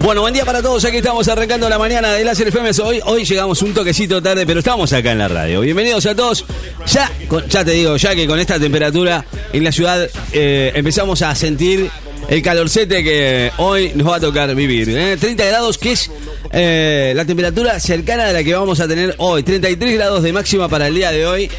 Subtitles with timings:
[0.00, 0.84] Bueno, buen día para todos.
[0.84, 2.70] Aquí estamos arrancando la mañana de Láser FM.
[2.82, 5.60] Hoy, hoy llegamos un toquecito tarde, pero estamos acá en la radio.
[5.60, 6.44] Bienvenidos a todos.
[6.86, 7.10] Ya,
[7.48, 11.90] ya te digo, ya que con esta temperatura en la ciudad eh, empezamos a sentir
[12.28, 14.86] el calorcete que hoy nos va a tocar vivir.
[15.18, 15.48] 30 ¿eh?
[15.48, 16.10] grados, que es
[16.52, 19.42] eh, la temperatura cercana de la que vamos a tener hoy.
[19.42, 21.50] 33 grados de máxima para el día de hoy.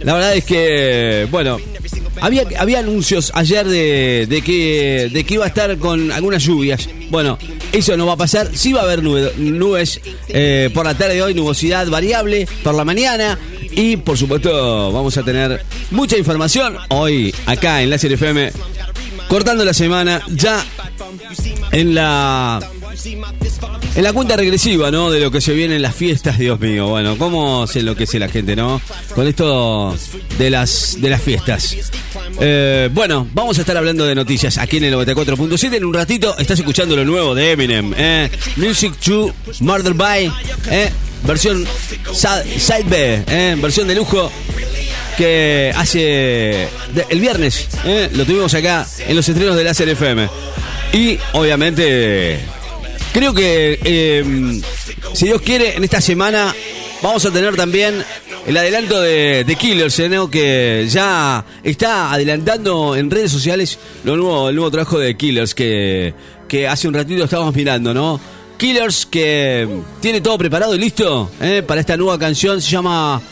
[0.00, 1.58] La verdad es que, bueno,
[2.20, 6.88] había, había anuncios ayer de, que, de que iba a estar con algunas lluvias.
[7.10, 7.38] Bueno,
[7.72, 8.50] eso no va a pasar.
[8.54, 12.84] Sí va a haber nubes eh, por la tarde de hoy, nubosidad variable por la
[12.84, 13.38] mañana.
[13.72, 18.52] Y por supuesto vamos a tener mucha información hoy acá en Láser FM.
[19.34, 20.64] Cortando la semana ya
[21.72, 22.60] en la
[23.96, 25.10] en la cuenta regresiva, ¿no?
[25.10, 26.86] De lo que se viene en las fiestas, Dios mío.
[26.86, 28.80] Bueno, ¿cómo se enloquece la gente, no?
[29.12, 29.92] Con esto
[30.38, 31.76] de las, de las fiestas.
[32.38, 35.78] Eh, bueno, vamos a estar hablando de noticias aquí en el 94.7.
[35.78, 37.92] En un ratito estás escuchando lo nuevo de Eminem.
[37.96, 38.30] ¿eh?
[38.54, 40.32] Music to Murder by.
[40.70, 40.92] ¿eh?
[41.24, 41.66] Versión
[42.12, 43.24] Side B.
[43.26, 43.56] ¿eh?
[43.60, 44.30] Versión de lujo
[45.16, 46.68] que hace
[47.08, 47.68] el viernes.
[47.84, 48.10] ¿eh?
[48.12, 50.28] Lo tuvimos acá en los estrenos de la FM.
[50.92, 52.40] Y obviamente
[53.14, 54.60] Creo que, em,
[55.12, 56.52] si Dios quiere, en esta semana
[57.00, 58.02] vamos a tener también
[58.44, 60.10] el adelanto de, Killers, ¿eh?
[60.32, 66.12] que ya está adelantando en redes sociales lo nuevo, el nuevo trabajo de Killers que,
[66.48, 68.20] que hace un ratito estábamos mirando, ¿no?
[68.58, 69.68] Killers que
[70.00, 71.62] tiene todo preparado y listo ¿eh?
[71.64, 73.22] para esta nueva canción, se llama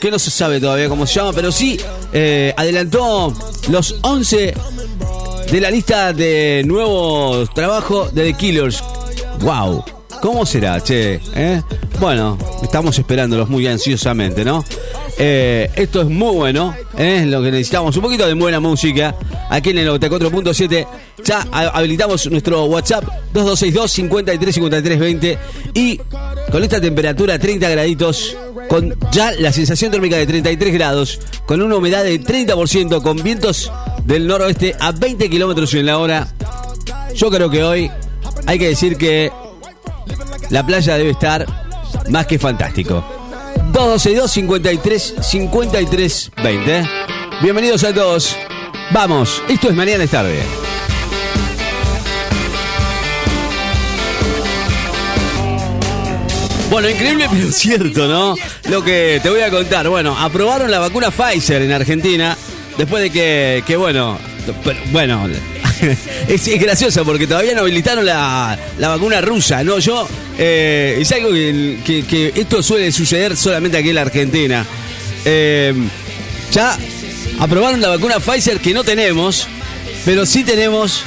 [0.00, 1.78] que no se sabe todavía cómo se llama, pero sí
[2.12, 3.32] eh, adelantó
[3.68, 4.54] los 11
[5.50, 8.82] de la lista de nuevos trabajos de The Killers.
[9.40, 9.84] ¡Wow!
[10.20, 11.20] ¿Cómo será, che?
[11.34, 11.62] ¿Eh?
[12.00, 14.64] Bueno, estamos esperándolos muy ansiosamente, ¿no?
[15.18, 17.24] Eh, esto es muy bueno, ¿eh?
[17.26, 19.14] lo que necesitamos, un poquito de buena música.
[19.48, 20.86] Aquí en el 94.7
[21.24, 25.38] ya habilitamos nuestro WhatsApp 2262 53 20
[25.74, 26.00] y
[26.50, 28.36] con esta temperatura 30 graditos,
[28.68, 33.72] con ya la sensación térmica de 33 grados, con una humedad de 30%, con vientos
[34.04, 36.28] del noroeste a 20 kilómetros en la hora.
[37.14, 37.90] Yo creo que hoy
[38.46, 39.30] hay que decir que
[40.50, 41.46] la playa debe estar
[42.10, 43.04] más que fantástico.
[43.72, 46.88] 212 53 53 20.
[47.42, 48.36] Bienvenidos a todos.
[48.92, 50.65] Vamos, esto es mañana es tarde.
[56.70, 58.34] Bueno, increíble pero cierto, ¿no?
[58.68, 59.88] Lo que te voy a contar.
[59.88, 62.36] Bueno, aprobaron la vacuna Pfizer en Argentina
[62.76, 64.18] después de que, que bueno,
[64.92, 65.28] bueno,
[66.28, 69.78] es, gracioso porque todavía no habilitaron la, vacuna rusa, ¿no?
[69.78, 74.66] Yo, eh, es algo que, esto suele suceder solamente aquí en la Argentina.
[75.24, 75.72] Eh,
[76.52, 76.76] ya
[77.38, 79.46] aprobaron la vacuna Pfizer que no tenemos,
[80.04, 81.02] pero sí tenemos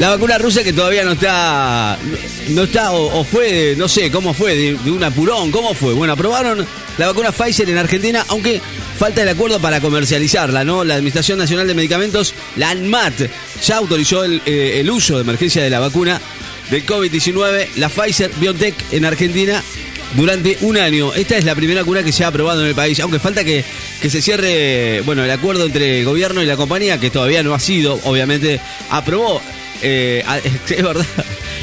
[0.00, 1.98] la vacuna rusa que todavía no está,
[2.48, 5.92] no está o, fue, no sé cómo fue, de, un apurón, ¿cómo fue?
[5.92, 6.66] Bueno, aprobaron
[6.96, 8.62] la vacuna Pfizer en Argentina, aunque
[8.98, 10.84] falta el acuerdo para comercializarla, ¿no?
[10.84, 13.28] La Administración Nacional de Medicamentos, la ANMAT,
[13.62, 16.18] ya autorizó eh, el, uso de emergencia de la vacuna
[16.70, 19.62] del COVID-19, la Pfizer BioNTech en Argentina
[20.16, 21.12] durante un año.
[21.12, 23.66] Esta es la primera cura que se ha aprobado en el país, aunque falta que,
[24.00, 27.52] que se cierre bueno, el acuerdo entre el gobierno y la compañía, que todavía no
[27.52, 29.42] ha sido, obviamente, aprobó,
[29.82, 30.24] eh,
[30.68, 31.06] es verdad,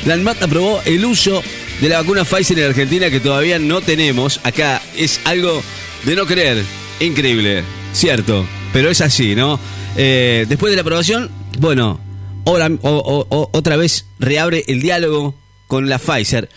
[0.05, 1.43] la ANMAT aprobó el uso
[1.81, 4.39] de la vacuna Pfizer en Argentina que todavía no tenemos.
[4.43, 5.61] Acá es algo
[6.03, 6.63] de no creer.
[6.99, 7.63] Increíble,
[7.93, 9.59] cierto, pero es así, ¿no?
[9.95, 11.29] Eh, después de la aprobación,
[11.59, 11.99] bueno,
[12.45, 15.35] otra vez reabre el diálogo
[15.67, 16.49] con la Pfizer.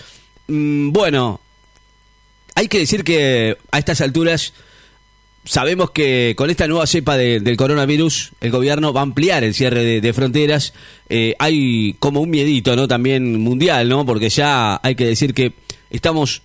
[0.46, 1.40] Mm, bueno,
[2.54, 4.52] hay que decir que a estas alturas
[5.44, 10.00] sabemos que con esta nueva cepa del coronavirus el gobierno va a ampliar el cierre
[10.00, 10.72] de, fronteras.
[11.08, 12.86] Eh, hay como un miedito, ¿no?
[12.86, 14.04] También mundial, ¿no?
[14.04, 15.54] Porque ya hay que decir que
[15.90, 16.42] estamos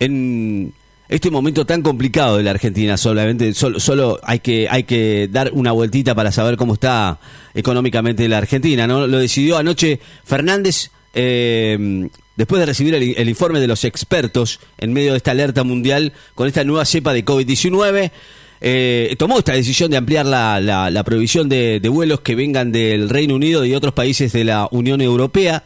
[0.00, 0.72] en
[1.08, 5.72] este momento tan complicado de la Argentina solamente solo, hay que hay que dar una
[5.72, 7.18] vueltita para saber cómo está
[7.54, 13.66] económicamente la Argentina no lo decidió anoche Fernández eh, después de recibir el, informe de
[13.66, 18.12] los expertos en medio de esta alerta mundial con esta nueva cepa de COVID-19
[18.60, 23.08] eh, tomó esta decisión de ampliar la, la, prohibición de, de vuelos que vengan del
[23.08, 25.64] Reino Unido y otros países de la Unión Europea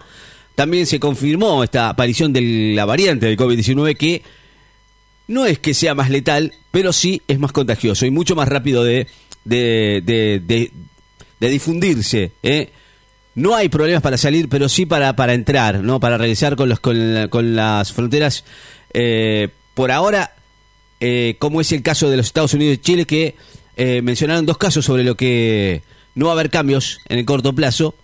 [0.55, 4.23] también se confirmó esta aparición de la variante del COVID-19 que
[5.29, 8.83] no es que sea más letal, pero sí es más contagioso y mucho más rápido
[8.83, 9.07] de,
[9.45, 12.33] de, de, difundirse.
[12.43, 12.71] ¿eh?
[13.35, 16.01] No hay problemas para salir, pero sí para, para entrar, ¿no?
[16.01, 18.45] para regresar con, los, con, las fronteras.
[18.93, 20.35] Eh, por ahora,
[21.01, 23.37] eh, como es el caso de los Estados Unidos y Chile, que
[24.03, 25.83] mencionaron dos casos sobre lo que
[26.15, 27.95] no va a haber cambios en el corto plazo.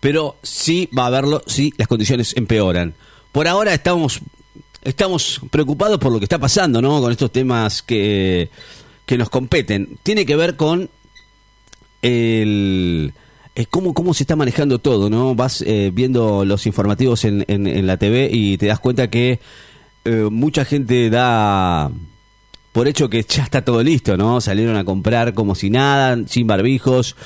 [0.00, 2.94] pero sí va a haberlo si las condiciones empeoran.
[3.32, 4.20] Por ahora estamos,
[4.82, 7.00] estamos preocupados por lo que está pasando, ¿no?
[7.00, 8.48] Con estos temas que,
[9.06, 9.98] que nos competen.
[10.02, 10.88] Tiene que ver con
[12.02, 13.20] el eh,
[13.70, 15.34] cómo, cómo se está manejando todo, ¿no?
[15.34, 19.40] Vas eh, viendo los informativos en, en, la TV y te das cuenta que
[20.04, 21.90] eh, mucha gente da
[22.72, 24.40] por hecho que ya está todo listo, ¿no?
[24.40, 27.16] Salieron a comprar como si nada, sin barbijos,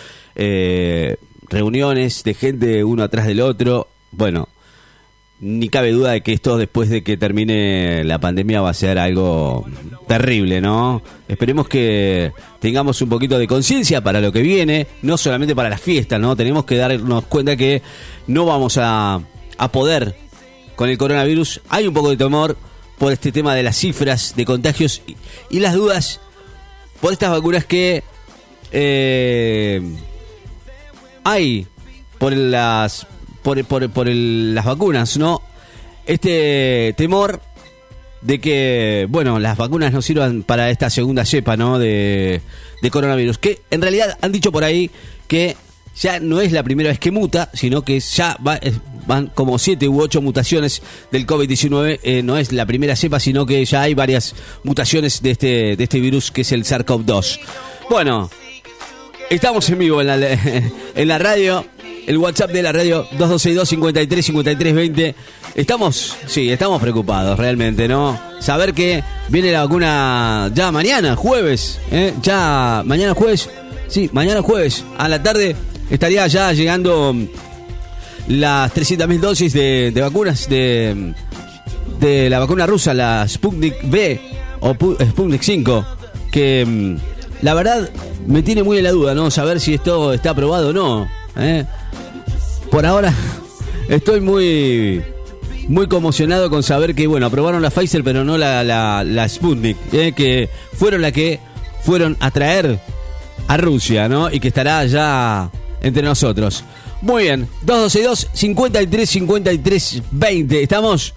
[1.48, 3.88] reuniones de gente uno atrás del otro.
[4.10, 4.48] Bueno,
[5.40, 8.98] ni cabe duda de que esto después de que termine la pandemia va a ser
[8.98, 9.66] algo
[10.06, 11.02] terrible, ¿no?
[11.28, 15.80] Esperemos que tengamos un poquito de conciencia para lo que viene, no solamente para las
[15.80, 16.36] fiestas, ¿no?
[16.36, 17.82] Tenemos que darnos cuenta que
[18.26, 19.20] no vamos a,
[19.58, 20.16] a poder
[20.76, 21.60] con el coronavirus.
[21.68, 22.56] Hay un poco de temor
[22.98, 25.02] por este tema de las cifras de contagios
[25.50, 26.20] y, las dudas
[27.00, 28.02] por estas vacunas que
[28.72, 29.80] eh,
[31.24, 31.66] hay
[32.18, 33.06] por las
[33.44, 35.42] por, por, por las vacunas, ¿no?
[36.06, 37.40] Este temor
[38.22, 41.78] de que, bueno, las vacunas no sirvan para esta segunda cepa, ¿no?
[41.78, 42.40] De,
[42.90, 43.38] coronavirus.
[43.38, 44.90] Que en realidad han dicho por ahí
[45.28, 45.56] que
[45.96, 48.36] ya no es la primera vez que muta, sino que ya
[49.06, 50.82] van como siete u ocho mutaciones
[51.12, 52.00] del COVID-19.
[52.02, 55.84] Eh, no es la primera cepa, sino que ya hay varias mutaciones de este, de
[55.84, 57.40] este virus que es el SARS-CoV-2.
[57.90, 58.30] Bueno,
[59.30, 60.16] estamos en vivo en la,
[60.94, 61.66] en la radio
[62.06, 65.14] el WhatsApp de la radio 2262 53 53 20.
[65.54, 68.18] Estamos, sí, estamos preocupados realmente, ¿no?
[68.40, 72.12] Saber que viene la vacuna ya mañana, jueves, ¿eh?
[72.22, 73.48] Ya mañana jueves,
[73.88, 75.56] sí, mañana jueves a la tarde
[75.90, 77.14] estaría ya llegando
[78.28, 81.14] las 300.000 dosis de, vacunas de,
[82.00, 84.20] de la vacuna rusa, la Sputnik B
[84.60, 85.84] o Sputnik 5,
[86.32, 86.96] que mm,
[87.44, 87.88] la verdad
[88.26, 89.30] me tiene muy en la duda, ¿no?
[89.30, 91.23] Saber si esto está aprobado o no.
[91.36, 91.64] ¿Eh?
[92.70, 93.12] por ahora
[93.88, 95.02] estoy muy
[95.68, 100.12] muy conmocionado con saber que, bueno, aprobaron la Pfizer, pero no la, la, Sputnik, eh,
[100.14, 101.40] que fueron la que
[101.82, 102.78] fueron a traer
[103.48, 104.30] a Rusia, ¿no?
[104.30, 105.50] Y que estará ya
[105.80, 106.64] entre nosotros.
[107.00, 110.62] Muy bien, 2262 53 53 20.
[110.62, 111.14] Estamos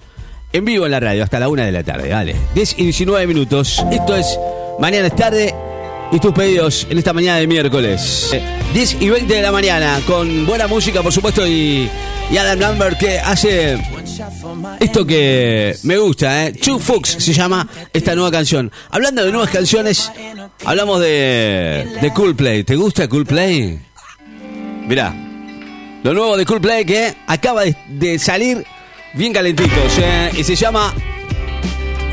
[0.52, 2.34] en vivo en la radio hasta la una de la tarde, vale.
[2.54, 3.84] 10 y 19 minutos.
[3.90, 4.38] Esto es
[4.78, 5.52] Mañana es tarde
[6.10, 8.30] y tus pedidos en esta mañana de miércoles.
[8.72, 11.88] 10 y 20 de la mañana, con buena música, por supuesto, y,
[12.30, 13.78] y Adam Lambert que hace
[14.80, 16.52] esto que me gusta, ¿eh?
[16.52, 18.70] Two Fox se llama esta nueva canción.
[18.90, 20.10] Hablando de nuevas canciones,
[20.64, 22.64] hablamos de, de Coolplay.
[22.64, 23.78] ¿Te gusta Coolplay?
[24.86, 25.14] Mirá,
[26.02, 28.64] lo nuevo de Coolplay que acaba de, salir
[29.14, 30.30] bien calentitos, ¿eh?
[30.36, 30.94] y se llama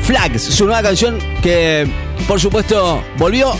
[0.02, 1.86] Flags, su nueva canción que,
[2.28, 3.52] por supuesto, volvió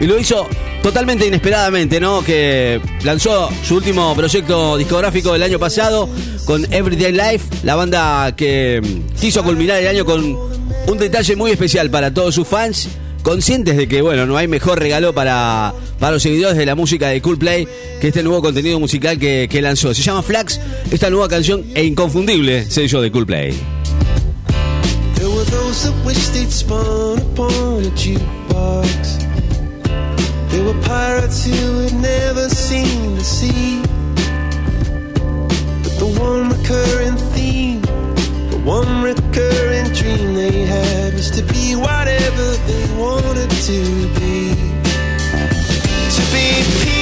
[0.00, 0.46] y lo hizo
[0.82, 2.22] totalmente inesperadamente, ¿no?
[2.22, 6.08] Que lanzó su último proyecto discográfico del año pasado
[6.44, 8.82] con Everyday Life, la banda que
[9.18, 10.36] quiso culminar el año con
[10.86, 12.88] un detalle muy especial para todos sus fans,
[13.22, 17.08] conscientes de que, bueno, no hay mejor regalo para, para los seguidores de la música
[17.08, 17.66] de Coolplay
[18.00, 19.94] que este nuevo contenido musical que, que lanzó.
[19.94, 23.54] Se llama Flax, esta nueva canción e inconfundible sello de Coolplay.
[25.14, 25.44] They were
[30.82, 33.82] pirates who had never seen the sea.
[35.82, 37.82] But the one recurring theme,
[38.50, 44.54] the one recurring dream they had was to be whatever they wanted to be.
[46.16, 46.93] To be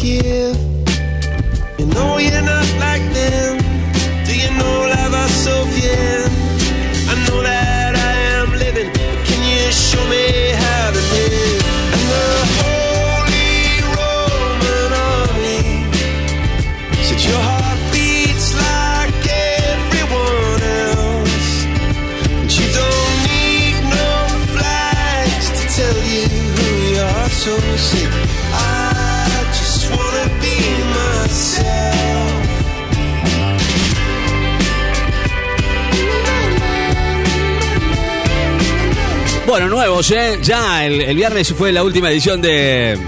[0.00, 0.69] give?
[39.70, 40.38] Nuevos, ¿eh?
[40.42, 42.98] Ya el, el viernes fue la última edición de,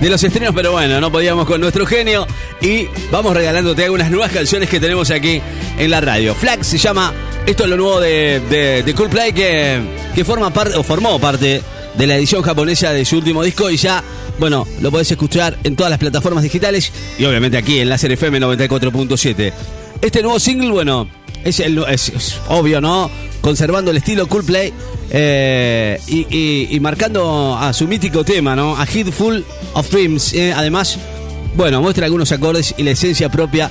[0.00, 2.26] de los estrenos, pero bueno, no podíamos con nuestro genio
[2.60, 5.42] y vamos regalándote algunas nuevas canciones que tenemos aquí
[5.78, 6.34] en la radio.
[6.34, 7.12] Flag se llama,
[7.44, 9.82] esto es lo nuevo de, de, de que,
[10.14, 11.62] que forma parte, o formó parte
[11.94, 14.02] de la edición japonesa de su último disco y ya,
[14.38, 18.40] bueno, lo podés escuchar en todas las plataformas digitales y obviamente aquí en Láser FM
[18.40, 19.52] 94.7.
[20.00, 21.08] Este nuevo single, bueno,
[21.44, 23.10] es, el, es, es obvio, ¿no?
[23.40, 24.72] Conservando el estilo Coldplay
[25.10, 28.76] eh, y, marcando a su mítico tema, ¿no?
[28.76, 29.40] A Hit Full
[29.74, 30.32] of Dreams.
[30.34, 30.98] Eh, además,
[31.54, 33.70] bueno, muestra algunos acordes y la esencia propia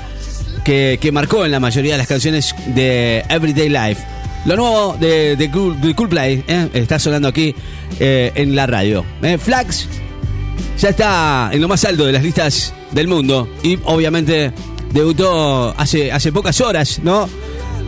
[0.63, 4.04] que, que, marcó en la mayoría de las canciones de Everyday Life.
[4.46, 7.56] Lo nuevo de, cool, Play eh, está sonando aquí
[8.00, 9.06] en la radio.
[9.39, 9.88] Flags
[10.77, 14.51] ya está en lo más alto de las listas del mundo y obviamente
[14.92, 17.27] debutó hace, hace pocas horas, ¿no?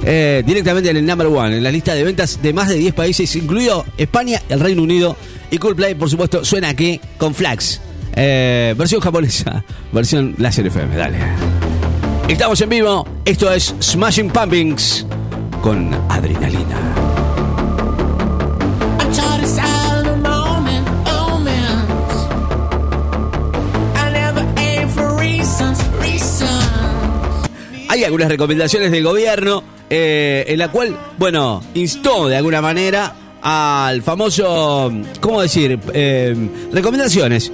[0.03, 2.93] Eh, directamente en el number one, en la lista de ventas de más de 10
[2.93, 5.17] países, incluido España, el Reino Unido
[5.51, 7.81] y Coolplay, por supuesto, suena aquí con Flags.
[8.15, 11.17] Eh, versión japonesa, versión Láser FM, dale.
[12.27, 15.05] Estamos en vivo, esto es Smashing Pumpings
[15.61, 17.16] con adrenalina.
[28.07, 34.91] Algunas recomendaciones del gobierno eh, en la cual, bueno, instó de alguna manera al famoso,
[35.21, 35.79] ¿cómo decir?
[35.93, 36.35] Eh,
[36.73, 37.51] recomendaciones.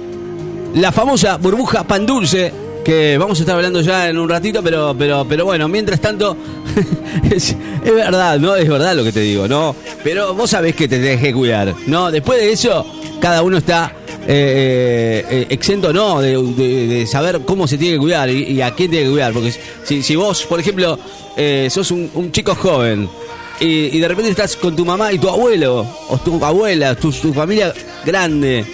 [0.74, 2.52] La famosa burbuja pan dulce,
[2.84, 6.36] que vamos a estar hablando ya en un ratito, pero, pero, pero bueno, mientras tanto,
[7.30, 8.56] es, verdad, ¿no?
[8.56, 9.74] Es verdad lo que te digo, ¿no?
[10.02, 12.10] Pero vos sabés que te tenés que cuidar, ¿no?
[12.10, 12.84] Después de eso,
[13.20, 13.92] cada uno está
[14.26, 19.06] eh, eh, exento no de, saber cómo se tiene que cuidar y, a quién tiene
[19.06, 19.32] que cuidar.
[19.32, 19.54] Porque
[19.84, 20.98] si, si vos, por ejemplo,
[21.36, 23.08] eh, sos un, un, chico joven
[23.60, 27.32] y, de repente estás con tu mamá y tu abuelo, o tu abuela, tu, tu
[27.32, 27.72] familia
[28.04, 28.64] grande,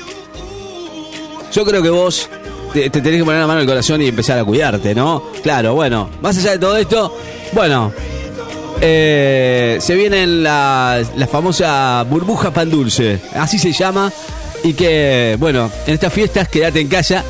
[1.53, 2.29] yo creo que vos
[2.73, 5.25] te, te, tenés que poner la mano en el corazón y empezar a cuidarte, ¿no?
[5.43, 7.17] Claro, bueno, más allá de todo esto,
[7.53, 7.93] bueno.
[8.83, 14.11] Eh, se viene la famosa burbuja pan dulce, así se llama,
[14.63, 17.25] y que, bueno, en estas fiestas quédate en casa,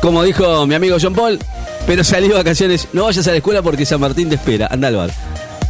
[0.00, 1.38] como dijo mi amigo John Paul,
[1.86, 4.88] pero salí de vacaciones, no vayas a la escuela porque San Martín te espera, anda
[4.88, 5.10] al bar.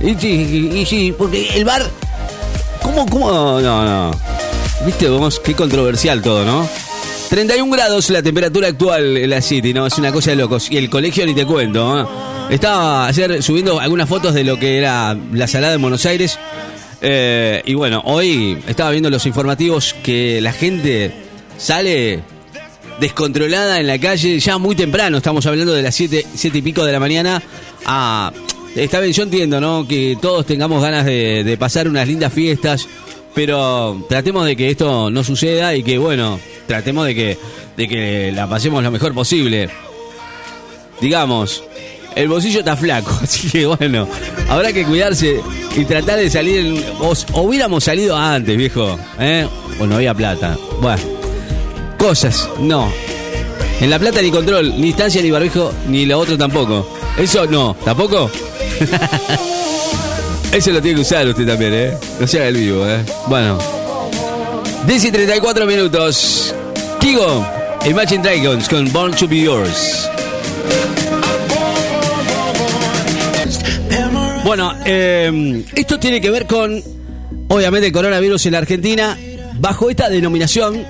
[0.00, 1.82] Y sí, y, sí porque el bar,
[2.82, 3.60] ¿cómo, cómo?
[3.60, 4.10] No, no.
[4.84, 6.68] Viste, vamos, qué controversial todo, ¿no?
[7.28, 9.86] 31 grados la temperatura actual en la City, ¿no?
[9.86, 10.70] Es una cosa de locos.
[10.70, 12.08] Y el colegio ni te cuento, ¿no?
[12.50, 16.38] Estaba ayer subiendo algunas fotos de lo que era la salada de Buenos Aires.
[17.00, 21.12] Eh, y bueno, hoy estaba viendo los informativos que la gente
[21.58, 22.22] sale
[23.00, 25.18] descontrolada en la calle ya muy temprano.
[25.18, 27.42] Estamos hablando de las 7 siete, y pico de la mañana.
[27.84, 28.32] A,
[28.74, 29.86] está bien, yo entiendo, ¿no?
[29.86, 32.88] Que todos tengamos ganas de, de pasar unas lindas fiestas.
[33.34, 37.38] Pero tratemos de que esto no suceda y que, bueno, tratemos de que,
[37.76, 39.68] de que la pasemos lo mejor posible.
[41.02, 41.62] Digamos,
[42.16, 44.08] el bolsillo está flaco, así que bueno,
[44.48, 45.40] habrá que cuidarse
[45.76, 46.58] y tratar de salir.
[46.58, 49.46] En, o, hubiéramos salido antes, viejo, ¿eh?
[49.78, 50.56] O no había plata.
[50.80, 51.02] Bueno,
[51.98, 52.90] cosas, no.
[53.78, 56.88] En La Plata ni control, ni distancia, ni barbijo, ni lo otro tampoco.
[57.18, 58.30] Eso no, ¿tampoco?
[60.52, 61.98] Eso lo tiene que usar usted también, ¿eh?
[62.18, 63.04] No se haga el vivo, ¿eh?
[63.26, 63.58] Bueno.
[64.86, 66.54] 10 y 34 minutos.
[66.98, 67.46] Kigo,
[67.84, 70.08] Imagine Dragons con Born to Be Yours.
[74.46, 76.80] Bueno, eh, esto tiene que ver con,
[77.48, 79.18] obviamente, el coronavirus en la Argentina.
[79.58, 80.84] Bajo esta denominación,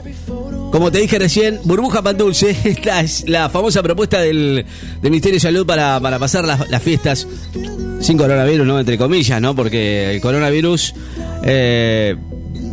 [0.71, 2.55] como te dije recién, burbuja pan dulce.
[2.65, 4.67] Esta es la famosa propuesta del,
[5.01, 7.27] del Ministerio de Salud para, para pasar las, fiestas
[8.01, 8.79] sin coronavirus, ¿no?
[8.79, 9.57] Entre comillas, ¿no?
[9.57, 10.93] Porque el coronavirus,
[11.43, 12.15] eh,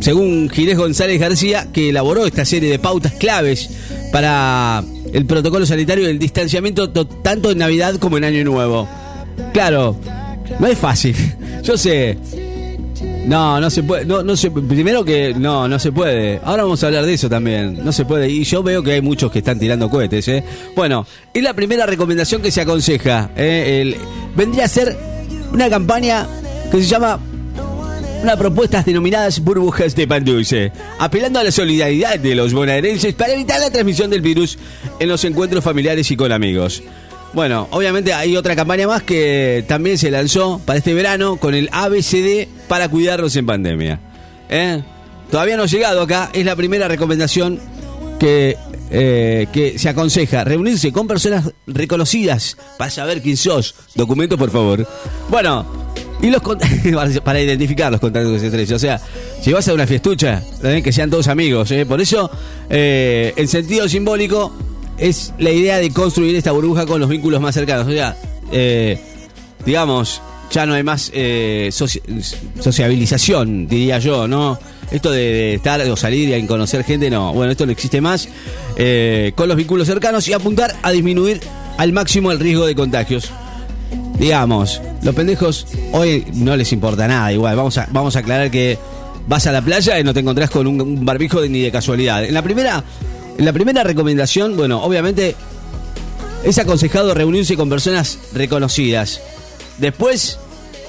[0.00, 3.70] según Ginés González García, que elaboró esta serie de pautas claves
[4.12, 8.86] para el protocolo sanitario y el distanciamiento tanto en Navidad como en Año Nuevo.
[9.54, 9.98] Claro,
[10.58, 11.14] no es fácil.
[11.62, 12.18] Yo sé.
[13.26, 14.04] No, no se puede.
[14.04, 16.40] No, no se, primero que no, no se puede.
[16.44, 17.84] Ahora vamos a hablar de eso también.
[17.84, 18.28] No se puede.
[18.28, 20.28] Y yo veo que hay muchos que están tirando cohetes.
[20.28, 20.44] ¿eh?
[20.76, 23.30] Bueno, es la primera recomendación que se aconseja.
[23.34, 23.80] ¿eh?
[23.80, 23.96] El,
[24.36, 24.96] vendría a ser
[25.52, 26.26] una campaña
[26.70, 27.18] que se llama
[28.22, 33.34] una propuestas denominadas burbujas de pan dulce, apelando a la solidaridad de los bonaerenses para
[33.34, 34.58] evitar la transmisión del virus
[34.98, 36.82] en los encuentros familiares y con amigos.
[37.34, 41.68] Bueno, obviamente hay otra campaña más que también se lanzó para este verano con el
[41.72, 44.00] ABCD para cuidarnos en pandemia.
[44.48, 44.80] ¿Eh?
[45.30, 47.58] Todavía no ha llegado acá, es la primera recomendación
[48.20, 48.56] que,
[48.90, 50.44] eh, que se aconseja.
[50.44, 53.74] Reunirse con personas reconocidas para saber quién sos.
[53.96, 54.86] Documento, por favor.
[55.28, 55.66] Bueno,
[56.22, 56.40] Y los
[57.24, 58.76] para identificar los contactos estrechos.
[58.76, 59.00] O sea,
[59.42, 60.42] si vas a una fiestucha,
[60.82, 61.70] que sean todos amigos.
[61.72, 61.84] ¿eh?
[61.84, 62.30] Por eso,
[62.70, 64.52] eh, en sentido simbólico,
[64.98, 67.86] es la idea de construir esta burbuja con los vínculos más cercanos.
[67.86, 68.16] O sea,
[68.52, 68.98] eh,
[69.64, 70.20] digamos,
[70.50, 71.10] ya no hay más
[71.70, 74.58] sociabilización, diría yo, ¿no?
[74.90, 77.32] Esto de, estar o salir y conocer gente, no.
[77.32, 78.28] Bueno, esto no existe más.
[79.34, 81.40] con los vínculos cercanos y apuntar a disminuir
[81.78, 83.32] al máximo el riesgo de contagios
[84.18, 88.78] digamos, los pendejos hoy no les importa nada, igual, vamos a, vamos a aclarar que
[89.26, 92.24] vas a la playa y no te encontrás con un, barbijo ni de casualidad.
[92.24, 92.84] En la primera,
[93.38, 95.34] la primera recomendación, bueno, obviamente
[96.44, 99.20] es aconsejado reunirse con personas reconocidas.
[99.78, 100.38] Después,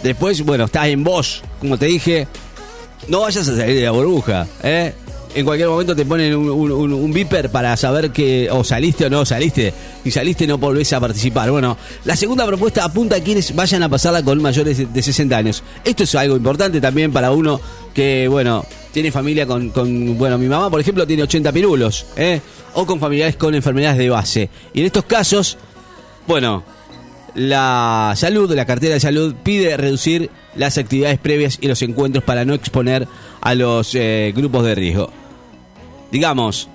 [0.04, 2.28] después, bueno, estás en vos, como te dije,
[3.08, 4.94] no vayas a salir de la burbuja, ¿eh?
[5.36, 9.74] en cualquier momento te ponen un, beeper para saber que o saliste o no saliste.
[10.06, 11.52] Y saliste no volvés a participar.
[11.52, 15.62] Bueno, la segunda propuesta apunta a quienes vayan a pasarla con mayores de 60 años.
[15.84, 17.60] Esto es algo importante también para uno
[17.94, 22.42] que, bueno, tiene familia con, bueno, mi mamá, por ejemplo, tiene 80 pirulos, ¿eh?
[22.74, 24.50] O con familiares con enfermedades de base.
[24.74, 25.58] Y en estos casos,
[26.28, 26.64] bueno,
[27.36, 32.46] la salud, la cartera de salud pide reducir las actividades previas y los encuentros para
[32.46, 33.06] no exponer
[33.42, 35.12] a los eh, grupos de riesgo
[36.16, 36.70] digamos,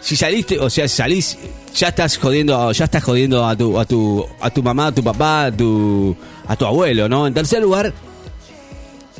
[0.00, 1.36] si saliste, o sea, salís,
[1.74, 5.04] ya estás jodiendo, ya estás jodiendo a tu, a tu, a tu mamá, a tu
[5.04, 7.26] papá, a tu, a tu abuelo, ¿no?
[7.26, 7.92] En tercer lugar,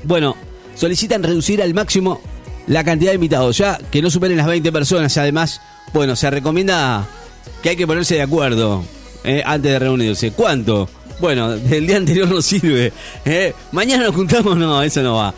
[0.05, 0.37] bueno,
[0.75, 2.23] solicitan reducir al máximo
[2.69, 5.17] la cantidad de invitados, ya que no superen las 20 personas.
[5.17, 5.61] Además,
[5.93, 7.07] bueno, se recomienda
[7.63, 8.85] que hay que ponerse de acuerdo
[9.25, 10.31] eh, antes de reunirse.
[10.33, 10.89] ¿Cuánto?
[11.21, 12.93] Bueno, del día anterior no sirve.
[13.25, 13.55] Eh.
[13.73, 15.35] Mañana nos juntamos, no, eso no va.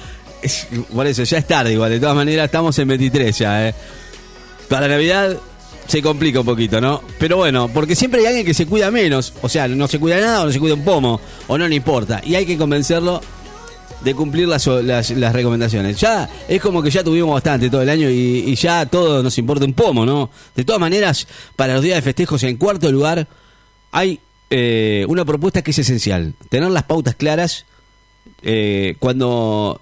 [0.92, 1.90] por eso, ya es tarde igual.
[1.90, 3.75] De todas maneras, estamos en 23 ya, ¿eh?
[4.68, 5.37] Para Navidad
[5.87, 7.02] se complica un poquito, ¿no?
[7.18, 9.32] Pero bueno, porque siempre hay alguien que se cuida menos.
[9.42, 11.20] O sea, no se cuida nada o no se cuida un pomo.
[11.49, 12.20] O no le importa.
[12.25, 13.20] Y hay que convencerlo
[14.02, 15.99] de cumplir las, las, recomendaciones.
[15.99, 19.64] Ya es como que ya tuvimos bastante todo el año y, ya todo nos importa
[19.64, 20.30] un pomo, ¿no?
[20.54, 23.28] De todas maneras, para los días de festejos, en cuarto lugar,
[23.93, 26.34] hay eh, una propuesta que es esencial.
[26.49, 27.67] Tener las pautas claras
[28.43, 29.80] eh, cuando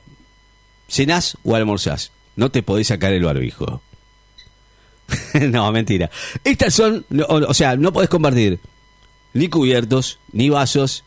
[0.89, 2.13] cenás o almorzás.
[2.37, 3.83] No te podés sacar el barbijo.
[5.41, 6.11] no, mentira.
[6.45, 8.61] Estas son, o, sea, no podés compartir
[9.33, 11.05] ni cubiertos, ni vasos.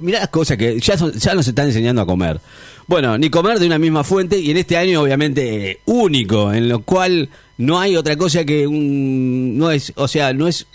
[0.00, 2.40] Mirá las cosas que ya, ya nos están enseñando a comer.
[2.86, 6.82] Bueno, ni comer de una misma fuente y en este año obviamente único, en lo
[6.82, 9.56] cual no hay otra cosa que un...
[9.58, 10.66] No es, o sea, no es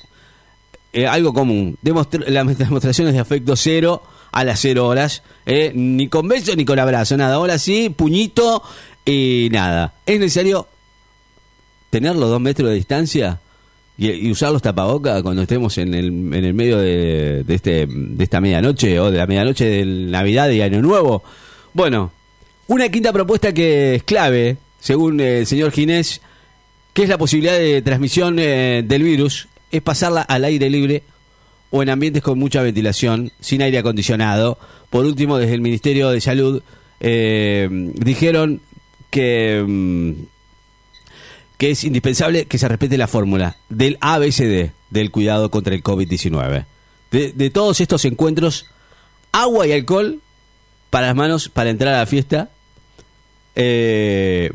[0.94, 1.78] eh, algo común.
[1.84, 5.24] las demostraciones de afecto cero a las cero horas.
[5.46, 7.36] Eh, ni con beso ni con abrazo, nada.
[7.36, 8.63] Ahora sí, puñito
[9.06, 9.94] y nada.
[10.06, 10.68] Es necesario
[11.89, 13.39] tener los dos metros de distancia
[13.97, 18.41] y, usar los tapabocas cuando estemos en el, en el medio de, este, de esta
[18.41, 21.23] medianoche o de la medianoche de Navidad y Año Nuevo.
[21.73, 22.12] Bueno,
[22.67, 26.21] una quinta propuesta que es clave, según el señor Ginés,
[26.93, 31.03] que es la posibilidad de transmisión eh, del virus, es pasarla al aire libre
[31.71, 34.58] o en ambientes con mucha ventilación, sin aire acondicionado.
[34.89, 36.62] Por último, desde el Ministerio de Salud
[36.99, 38.62] eh, dijeron
[39.10, 40.12] que mm,
[41.65, 46.63] que es indispensable que se respete la fórmula del ABCD, del cuidado contra el COVID-19.
[47.10, 48.67] De, todos estos encuentros,
[49.32, 50.21] agua y alcohol
[50.91, 52.51] para las manos para entrar a la fiesta,
[53.56, 54.51] eh,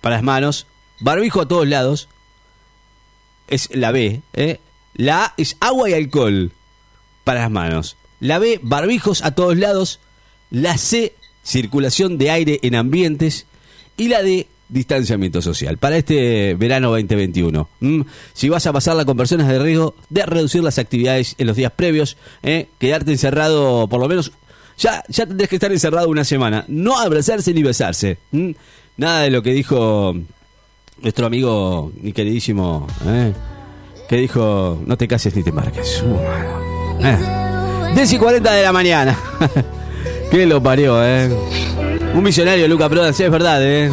[0.00, 0.66] para las manos,
[1.00, 2.08] barbijo a todos lados,
[3.48, 4.58] es la B, ¿eh?
[4.94, 6.50] la A es agua y alcohol
[7.24, 10.00] para las manos, la B, barbijos a todos lados,
[10.50, 11.14] la C,
[11.44, 13.44] circulación de aire en ambientes,
[13.98, 17.68] y la D, distanciamiento social para este verano 2021.
[18.32, 21.72] Si vas a pasarla con personas de riesgo, de reducir las actividades en los días
[21.72, 22.68] previos, ¿eh?
[22.78, 24.32] quedarte encerrado por lo menos,
[24.78, 28.18] ya, ya tendrás que estar encerrado una semana, no abrazarse ni besarse.
[28.96, 30.14] Nada de lo que dijo
[31.00, 33.32] nuestro amigo y queridísimo, ¿eh?
[34.08, 36.02] que dijo, no te cases ni te marques.
[36.02, 37.94] Uh, eh.
[37.94, 39.18] 10 y 40 de la mañana.
[40.30, 41.30] que lo parió, ¿eh?
[42.14, 43.90] Un millonario, Luca Prodan, sí, es verdad, ¿eh?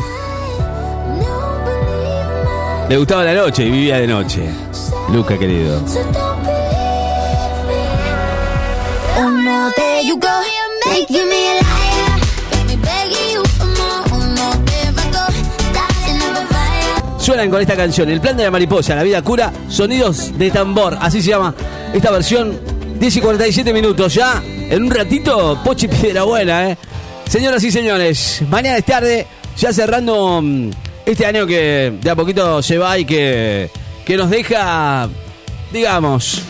[2.90, 4.50] Le gustaba la noche y vivía de noche.
[5.14, 5.80] Luca, querido.
[17.20, 20.98] Suenan con esta canción, El plan de la mariposa, la vida cura, sonidos de tambor,
[21.00, 21.54] así se llama
[21.94, 22.60] esta versión,
[23.00, 26.78] 10 y 47 minutos ya, en un ratito, Pochi Piedra Buena, ¿eh?
[27.28, 30.72] Señoras y señores, mañana es tarde, ya cerrando mm,
[31.12, 33.70] este año que de a poquito se va y que,
[34.06, 35.10] que nos deja,
[35.72, 36.42] digamos,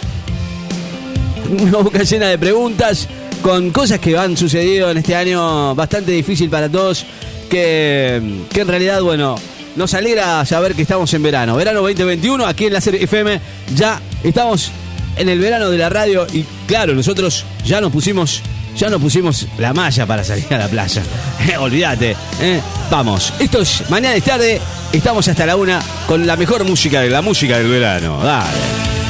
[1.50, 3.08] una boca llena de preguntas
[3.42, 7.06] con cosas que han sucedido en este año bastante difícil para todos,
[7.50, 9.36] que, que en realidad, bueno,
[9.76, 11.56] nos alegra saber que estamos en verano.
[11.56, 13.40] Verano 2021, aquí en la serie FM,
[13.76, 14.72] ya estamos
[15.16, 18.42] en el verano de la radio y claro, nosotros ya nos pusimos
[18.76, 21.04] ya nos pusimos la malla para salir a la playa.
[21.60, 22.16] olvídate.
[22.42, 22.62] ¿eh?
[22.90, 24.62] Vamos, esto es mañana es tarde.
[24.92, 28.20] Estamos hasta la una con la mejor música de la música del verano.
[28.24, 28.50] Dale.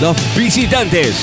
[0.01, 1.15] Los visitantes.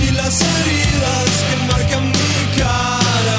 [0.00, 3.38] y las heridas que marcan mi cara.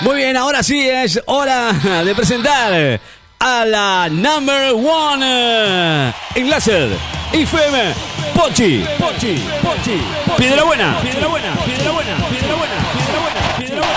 [0.00, 1.72] Muy bien, ahora sí es hora
[2.04, 3.00] de presentar
[3.38, 7.21] a la number one eh, en láser.
[7.32, 7.94] IFM.
[8.34, 8.84] Pochi.
[8.98, 9.42] Pochi.
[9.62, 10.00] Pochi.
[10.38, 11.00] Piedra buena.
[11.00, 11.56] Piedra buena.
[11.64, 12.16] Piedra buena.
[12.28, 12.76] Piedra buena.
[12.94, 13.40] Piedra buena.
[13.58, 13.92] Piedra buena.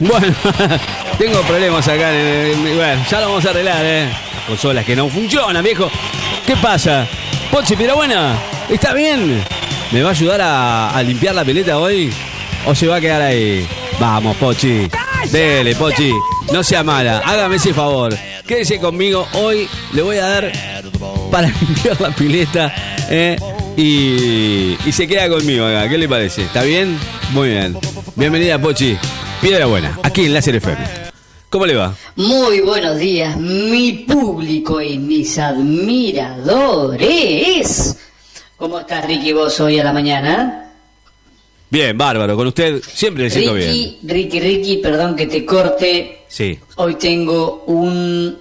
[0.00, 0.34] Bueno,
[1.18, 2.10] tengo problemas acá.
[2.10, 2.16] en
[2.66, 4.08] el- bueno, ya lo vamos a arreglar, ¿eh?
[4.36, 5.90] Las consolas que no funcionan, viejo.
[6.46, 7.06] ¿Qué pasa?
[7.50, 8.34] Pochi, piedra buena.
[8.68, 9.44] ¿Está bien?
[9.92, 12.12] ¿Me va a ayudar a, a limpiar la pileta hoy?
[12.66, 13.66] ¿O se va a quedar ahí?
[13.98, 14.88] Vamos, Pochi.
[15.30, 16.12] Dele, Pochi.
[16.52, 17.18] No sea mala.
[17.24, 18.16] Hágame ese favor.
[18.46, 19.26] Quédese conmigo.
[19.34, 20.52] Hoy le voy a dar
[21.30, 22.74] para limpiar la pileta.
[23.08, 23.36] ¿eh?
[23.76, 25.88] Y, y se queda conmigo acá.
[25.88, 26.42] ¿Qué le parece?
[26.42, 26.98] ¿Está bien?
[27.32, 27.76] Muy bien.
[28.16, 28.96] Bienvenida, Pochi.
[29.40, 29.98] Piedra buena.
[30.02, 30.84] Aquí en Láser FM.
[31.48, 31.96] ¿Cómo le va?
[32.14, 37.96] Muy buenos días, mi público y mis admiradores.
[38.56, 40.70] ¿Cómo estás, Ricky, vos hoy a la mañana?
[41.70, 42.36] Bien, bárbaro.
[42.36, 43.70] Con usted siempre le siento bien.
[43.70, 46.20] Ricky, Ricky, Ricky, perdón que te corte.
[46.28, 46.56] Sí.
[46.76, 48.38] Hoy tengo un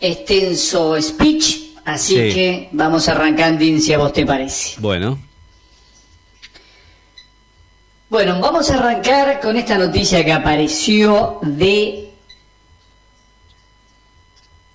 [0.00, 2.34] extenso speech, así Sí.
[2.34, 4.80] que vamos arrancando si a vos te parece.
[4.80, 5.18] Bueno.
[8.08, 12.10] Bueno, vamos a arrancar con esta noticia que apareció de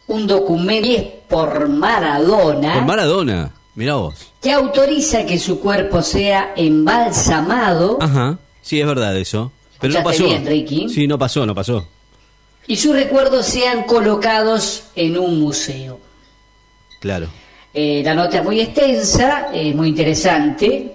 [0.08, 2.74] un documento por Maradona.
[2.74, 3.54] Con Maradona.
[3.76, 4.16] Mirá vos.
[4.42, 8.40] que autoriza que su cuerpo sea embalsamado Ajá.
[8.62, 9.52] Sí, es verdad eso.
[9.80, 10.34] Pero no ¿Escuchaste pasó.
[10.36, 10.90] bien, Ricky?
[10.90, 11.88] Sí, no pasó, no pasó.
[12.66, 16.00] y sus recuerdos sean colocados en un museo.
[17.00, 17.28] Claro.
[17.74, 20.94] Eh, la nota es muy extensa, es muy interesante,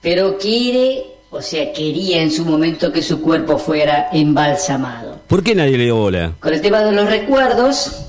[0.00, 5.20] pero quiere, o sea, quería en su momento que su cuerpo fuera embalsamado.
[5.26, 6.32] ¿Por qué nadie le dio bola?
[6.40, 8.04] Con el tema de los recuerdos,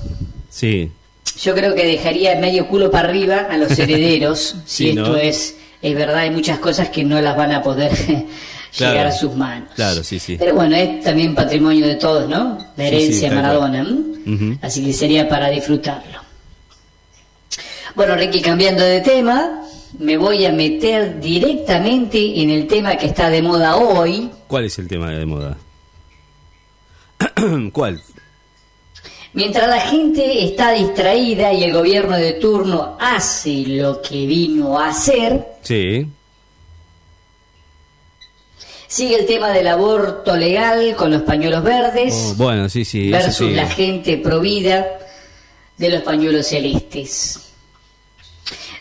[0.48, 0.90] Sí.
[1.40, 5.94] yo creo que dejaría medio culo para arriba a los herederos, si esto es, es
[5.94, 7.90] verdad, hay muchas cosas que no las van a poder
[8.76, 8.92] Claro.
[8.92, 9.68] llegar a sus manos.
[9.76, 10.36] Claro, sí, sí.
[10.36, 12.58] Pero bueno, es también patrimonio de todos, ¿no?
[12.76, 13.86] La Sí, sí, herencia Maradona.
[14.62, 16.23] Así que sería para disfrutarlo.
[17.94, 19.62] Bueno, Ricky, cambiando de tema,
[19.98, 24.30] me voy a meter directamente en el tema que está de moda hoy.
[24.48, 25.56] ¿Cuál es el tema de moda?
[27.72, 28.02] ¿Cuál?
[29.32, 34.88] Mientras la gente está distraída y el gobierno de turno hace lo que vino a
[34.88, 36.06] hacer, Sí.
[38.86, 42.14] sigue el tema del aborto legal con los pañuelos verdes.
[42.14, 43.08] Oh, bueno, sí, sí.
[43.08, 43.54] eso versus sí.
[43.54, 44.86] la gente provida
[45.78, 47.40] de los pañuelos celestes.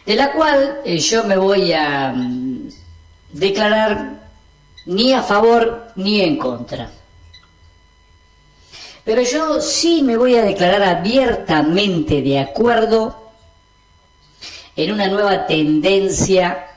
[0.05, 2.69] De la cual eh, yo me voy a mm,
[3.31, 4.23] declarar
[4.85, 6.91] ni a favor ni en contra.
[9.03, 13.31] Pero yo sí me voy a declarar abiertamente de acuerdo
[14.75, 16.67] en una nueva tendencia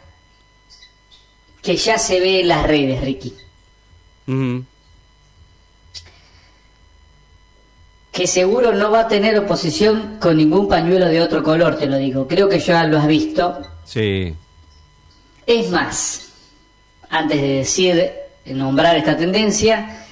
[1.62, 3.35] que ya se ve en las redes, Ricky.
[8.16, 11.98] Que seguro no va a tener oposición con ningún pañuelo de otro color, te lo
[11.98, 12.26] digo.
[12.26, 13.59] Creo que ya lo has visto.
[13.85, 14.35] Sí.
[15.46, 16.29] Es más,
[17.11, 17.94] antes de decir,
[18.42, 20.07] de nombrar esta tendencia,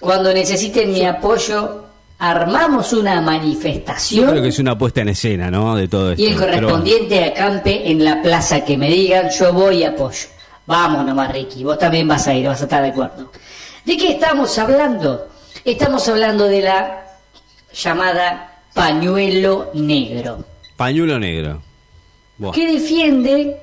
[0.00, 1.84] cuando necesiten mi apoyo,
[2.18, 5.76] armamos una Yo manifestación creo que es una puesta en escena, ¿no?
[5.76, 6.20] De todo esto.
[6.20, 10.26] y el Pero correspondiente acampe en la plaza que me digan, yo voy y apoyo.
[10.66, 13.30] Vamos nomás, Ricky, vos también vas a ir, vas a estar de acuerdo.
[13.84, 15.37] ¿De qué estamos hablando?
[15.64, 17.04] Estamos hablando de la
[17.72, 20.44] llamada pañuelo negro,
[20.76, 21.62] Pañuelo negro.
[22.38, 22.52] Buah.
[22.52, 23.56] que defiende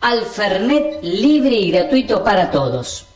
[0.00, 3.06] al Fernet libre y gratuito para todos.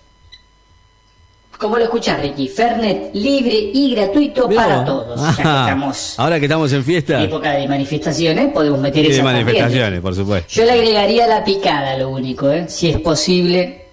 [1.58, 5.20] Como lo escuchás, Ricky, Fernet libre y gratuito Mirá para todos.
[5.20, 7.20] Ya que estamos Ahora que estamos en en fiesta.
[7.24, 9.44] época de manifestaciones, podemos meter Y de esa también.
[9.44, 10.48] manifestaciones, por supuesto.
[10.52, 12.66] Yo le agregaría la picada, lo único, ¿eh?
[12.68, 13.87] si es posible.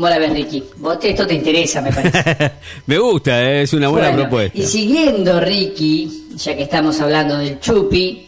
[0.00, 0.64] ¿Cómo la ves, Ricky?
[0.78, 2.52] Vos te- esto te interesa, me parece.
[2.86, 4.56] Me gusta, eh, es una buena Bueno, propuesta.
[4.58, 8.26] Y siguiendo, Ricky, ya que estamos hablando del chupi,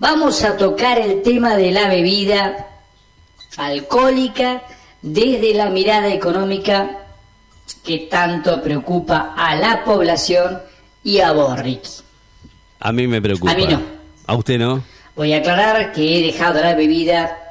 [0.00, 2.66] vamos a tocar el tema de la bebida
[3.58, 4.62] alcohólica
[5.00, 6.90] desde la mirada económica
[7.84, 10.58] que tanto preocupa a la población
[11.04, 11.90] y a vos, Ricky.
[12.80, 13.52] A mí me preocupa.
[13.52, 13.80] A mí no.
[14.26, 14.82] ¿A usted no?
[15.14, 17.47] Voy a aclarar que he dejado la bebida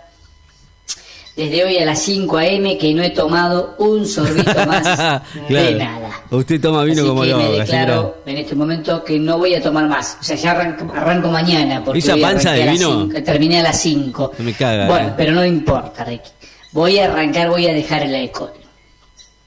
[1.37, 2.77] desde hoy a las 5 a.m.
[2.79, 6.09] que no he tomado un sorbito más de nada.
[6.31, 9.53] Usted toma vino Así como que me loca, declaro en este momento que no voy
[9.53, 10.17] a tomar más.
[10.19, 11.83] O sea, ya arranco, arranco mañana.
[11.85, 13.01] Porque ¿Esa voy a panza de vino?
[13.03, 14.31] cinco, terminé a las 5.
[14.39, 15.13] No me caga, Bueno, eh.
[15.15, 16.29] pero no importa, Ricky.
[16.71, 18.51] Voy a arrancar, voy a dejar el alcohol.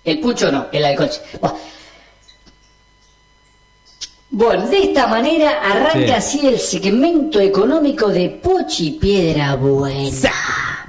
[0.05, 1.11] El pucho no, el alcohol.
[4.31, 6.38] Bueno, de esta manera arranca Sí.
[6.38, 10.31] así el segmento económico de Pochi Piedra Buena.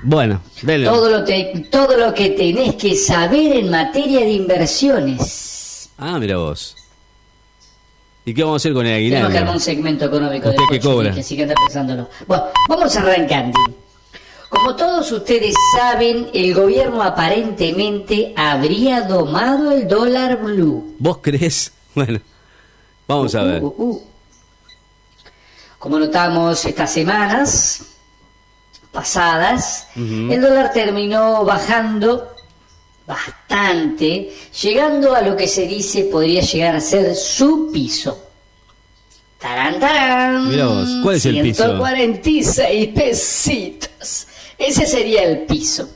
[0.04, 0.86] Bueno, dele.
[0.86, 5.90] Todo lo, te- todo lo que tenés que saber en materia de inversiones.
[5.98, 6.76] Ah, mira vos.
[8.26, 9.54] ¿Y qué vamos a hacer con el Tenemos que armar aguinaldo?
[9.54, 11.12] un segmento económico de ¿Usted qué Pochi, cobra?
[11.20, 12.10] así que anda pensándolo.
[12.28, 13.58] Bueno, vamos arrancando.
[14.50, 20.96] Como todos ustedes saben, el gobierno aparentemente habría domado el dólar blue.
[21.00, 21.72] ¿Vos crees?
[21.94, 22.20] Bueno,
[23.08, 23.62] vamos a ver.
[23.62, 24.02] Uh, uh, uh.
[25.78, 27.84] Como notamos estas semanas
[28.92, 32.32] pasadas, el dólar terminó bajando
[33.08, 38.28] bastante, llegando a lo que se dice podría llegar a ser su piso.
[39.40, 40.50] Tarán, tarán.
[40.50, 41.64] Mirá vos, ¿cuál es el piso?
[41.64, 44.28] 146 pesitos.
[44.58, 45.90] Ese sería el piso.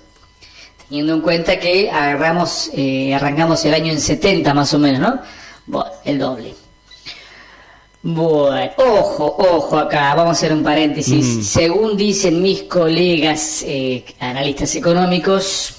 [0.87, 5.21] Teniendo en cuenta que agarramos, eh, arrancamos el año en 70 más o menos, ¿no?
[5.67, 6.64] Bueno, el doble.
[8.07, 11.25] Bueno, ojo, ojo acá, vamos a hacer un paréntesis.
[11.25, 11.41] Mm.
[11.41, 15.73] Según dicen mis colegas eh, analistas económicos,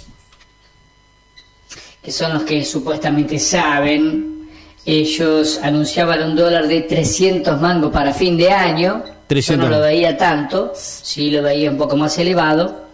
[2.03, 4.49] que son los que supuestamente saben,
[4.85, 9.05] ellos anunciaban un dólar de 300 mangos para fin de año.
[9.29, 9.65] 300.
[9.65, 12.87] Yo no lo veía tanto, sí lo veía un poco más elevado.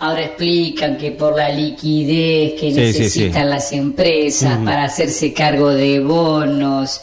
[0.00, 3.48] Ahora explican que por la liquidez que Sí, necesitan sí.
[3.48, 7.00] las empresas para hacerse cargo de bonos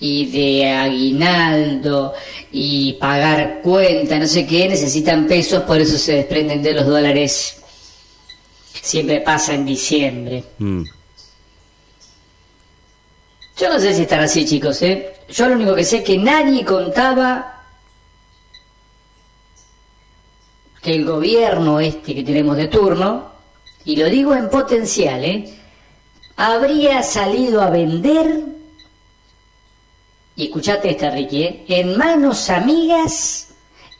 [0.00, 2.14] y de aguinaldo
[2.50, 7.62] y pagar cuenta, no sé qué, necesitan pesos, por eso se desprenden de los dólares.
[8.82, 10.42] Siempre pasa en diciembre.
[10.58, 10.84] Mm.
[13.58, 15.16] Yo no sé si están así, chicos, ¿eh?
[15.28, 17.62] Yo lo único que sé es que nadie contaba
[20.80, 23.30] que el gobierno este que tenemos de turno,
[23.84, 25.58] y lo digo en potencial, ¿eh?
[26.36, 28.44] Habría salido a vender,
[30.40, 31.64] y escuchate esta, Ricky, ¿eh?
[31.68, 33.48] En manos amigas,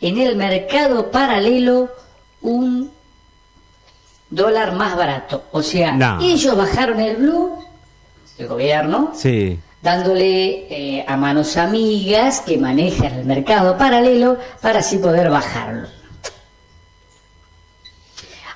[0.01, 1.91] en el mercado paralelo,
[2.41, 2.91] un
[4.31, 5.45] dólar más barato.
[5.53, 6.19] O sea, No.
[6.23, 7.59] ellos bajaron el blue,
[8.39, 9.59] el gobierno, Sí.
[9.83, 10.67] dándole
[10.99, 15.89] eh, a manos amigas que manejan el mercado paralelo para así poder bajarlo.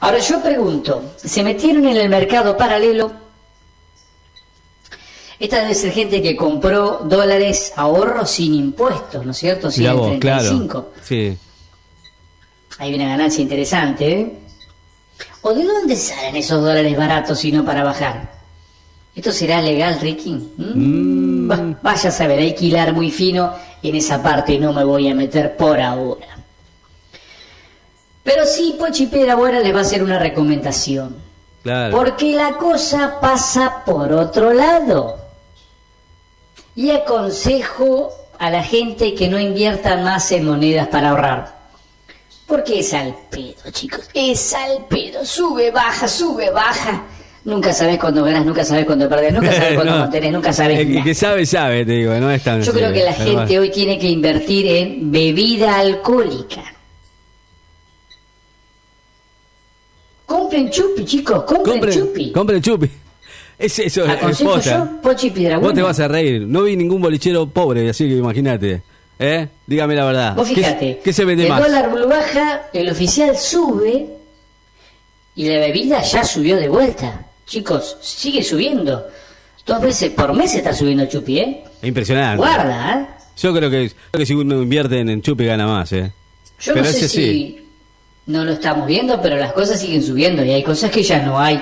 [0.00, 3.12] Ahora yo pregunto, ¿se metieron en el mercado paralelo?
[5.38, 9.70] Esta debe ser gente que compró dólares ahorros sin impuestos, ¿no es cierto?
[9.70, 10.68] Sin vos, 35.
[10.68, 10.92] claro.
[11.02, 11.36] Sí.
[12.78, 14.32] Hay una ganancia interesante, ¿eh?
[15.42, 18.32] ¿O de dónde salen esos dólares baratos si no para bajar?
[19.14, 20.32] ¿Esto será legal, Ricky?
[20.56, 21.44] ¿Mm?
[21.46, 21.50] Mm.
[21.50, 24.82] Va- vaya a saber, hay que hilar muy fino en esa parte y no me
[24.84, 26.26] voy a meter por ahora.
[28.22, 31.16] Pero sí, Pochi Piedra Buena les va a hacer una recomendación.
[31.62, 31.96] Claro.
[31.96, 35.16] Porque la cosa pasa por otro lado.
[36.76, 41.54] Y aconsejo a la gente que no invierta más en monedas para ahorrar.
[42.46, 44.08] Porque es al pedo, chicos.
[44.12, 45.24] Es al pedo.
[45.24, 47.04] Sube, baja, sube, baja.
[47.44, 49.98] Nunca sabes cuándo ganas, nunca sabes cuándo perdés, nunca sabes cuándo No.
[50.00, 53.04] mantenés, nunca sabes El que- sabe, sabe, te digo, no es tan Yo creo que
[53.04, 56.62] la gente hoy tiene que invertir en bebida alcohólica.
[60.26, 62.32] Compren chupi, chicos, compren, Compren, chupi.
[62.32, 62.90] compren chupi.
[63.58, 64.78] Es eso, es posta.
[64.78, 66.42] yo, Pochi Piedra Vos te vas a reír.
[66.46, 68.82] No vi ningún bolichero pobre, así que imagínate.
[69.18, 69.46] ¿Eh?
[69.66, 70.34] Dígame la verdad.
[70.34, 71.62] Vos ¿Qué- fíjate, ¿Qué, se vende el más?
[71.62, 74.06] dólar blue baja, el oficial sube
[75.36, 77.24] y la bebida ya subió de vuelta.
[77.46, 79.06] Chicos, sigue subiendo.
[79.66, 81.64] Dos veces por mes está subiendo el chupi, ¿eh?
[81.82, 82.38] Impresionante.
[82.38, 83.06] Guarda, ¿eh?
[83.36, 86.12] Yo creo que, creo que si uno invierte en, en chupi gana más, ¿eh?
[86.60, 87.66] Yo Pero no sé ese si sí.
[88.26, 91.38] no lo estamos viendo, pero las cosas siguen subiendo y hay cosas que ya no
[91.38, 91.60] hay.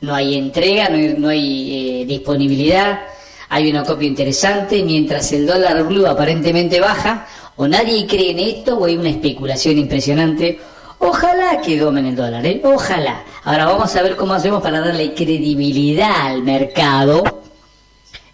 [0.00, 3.00] No hay entrega, no hay, no hay, eh, disponibilidad,
[3.48, 8.78] hay una copia interesante, mientras el dólar blue aparentemente baja, o nadie cree en esto,
[8.78, 10.60] o hay una especulación impresionante.
[11.00, 12.60] Ojalá que domen el dólar, ¿eh?
[12.64, 13.24] Ojalá.
[13.44, 17.22] Ahora vamos a ver cómo hacemos para darle credibilidad al mercado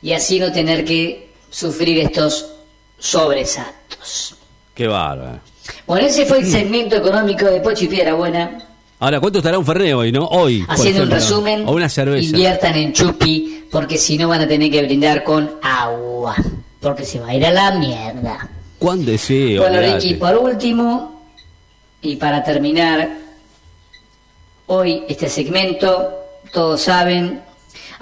[0.01, 2.53] y así no tener que sufrir estos
[2.99, 4.37] sobresaltos.
[4.75, 5.41] Qué bárbaro.
[5.87, 8.59] Bueno, ese fue el segmento económico de Pochi Piedra Buena.
[9.01, 10.27] Ahora, ¿cuánto estará un Fernet hoy, no?
[10.27, 10.65] Hoy.
[10.69, 12.25] Haciendo un resumen, O una cerveza.
[12.27, 16.37] inviertan en Chupi, porque si no van a tener que brindar con agua.
[16.81, 18.47] porque se va a ir a la mierda.
[18.79, 19.63] ¿Cuán deseo?
[19.63, 19.81] Bueno.
[19.81, 21.23] Ricky, por último,
[22.03, 23.09] y para terminar
[24.67, 26.11] hoy este segmento,
[26.53, 27.41] todos saben.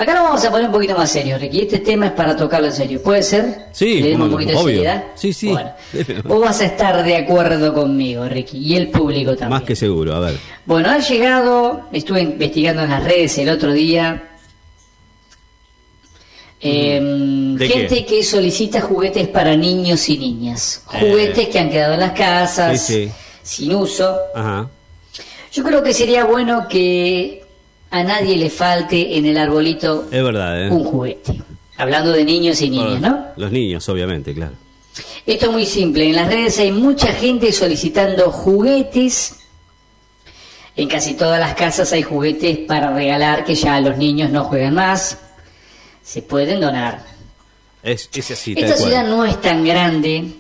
[0.02, 1.60] Acá nos vamos a poner un poquito más serio, Ricky.
[1.60, 3.00] Este tema es para tocarlo en serio.
[3.00, 3.66] ¿Puede ser?
[3.70, 5.04] Sí, ¿Le demos un poquito de seriedad?
[5.14, 5.46] Sí, sí.
[5.48, 5.72] Bueno,
[6.24, 9.50] vos vas a estar de acuerdo conmigo, Ricky, y el público también.
[9.50, 10.36] Más que seguro, a ver.
[10.66, 14.30] Bueno, ha llegado, estuve investigando en las redes el otro día.
[16.60, 20.82] ¿De gente que solicita juguetes para niños y niñas.
[20.94, 20.98] Eh.
[20.98, 23.12] Juguetes que han quedado en las casas, Sí, sí.
[23.44, 24.16] sin uso.
[24.34, 24.68] Ajá.
[25.52, 27.41] Yo creo que sería bueno que
[27.92, 30.70] a nadie le falte en el arbolito Es verdad, ¿eh?
[30.70, 31.40] un juguete.
[31.76, 33.26] Hablando de niños y niñas, ¿no?
[33.36, 34.52] Los niños, obviamente, claro.
[35.26, 36.08] Esto es muy simple.
[36.08, 39.36] En las redes hay mucha gente solicitando juguetes.
[40.74, 44.74] En casi todas las casas hay juguetes para regalar que ya los niños no juegan
[44.74, 45.18] más.
[46.02, 47.04] Se pueden donar.
[47.82, 48.88] Es, es así, tal Esta cual.
[48.88, 50.32] ciudad no es tan grande.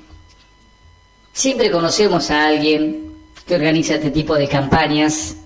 [1.32, 3.12] Siempre conocemos a alguien
[3.46, 5.36] que organiza este tipo de campañas.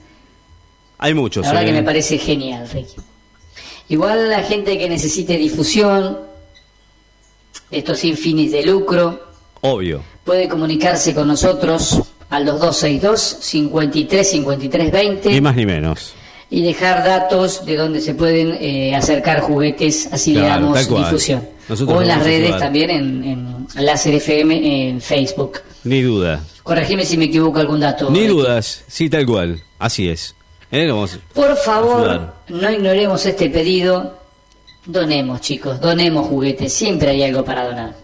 [0.99, 1.67] Hay muchos, La verdad ¿eh?
[1.67, 2.97] que me parece genial, Ricky.
[3.89, 6.19] Igual la gente que necesite difusión,
[7.71, 9.21] esto sin fines de lucro,
[9.61, 10.03] Obvio.
[10.25, 16.15] puede comunicarse con nosotros al 2262 53 53 Ni 20 más ni menos.
[16.51, 21.47] y dejar datos de donde se pueden eh, acercar juguetes, así le damos difusión.
[21.69, 22.61] Nosotros o en las redes ayudar.
[22.61, 23.25] también, en,
[23.75, 25.59] en Láser FM, en Facebook.
[25.85, 26.43] Ni duda.
[26.63, 28.09] Corregime si me equivoco algún dato.
[28.11, 28.85] Ni dudas.
[28.87, 29.61] Sí, tal cual.
[29.79, 30.35] Así es.
[30.71, 30.93] ¿Eh?
[31.33, 34.19] Por favor, no ignoremos este pedido.
[34.85, 36.73] Donemos, chicos, donemos juguetes.
[36.73, 37.95] Siempre hay algo para donar.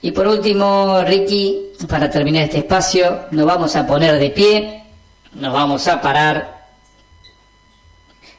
[0.00, 4.84] Y por último, Ricky, para terminar este espacio, nos vamos a poner de pie,
[5.32, 6.54] nos vamos a parar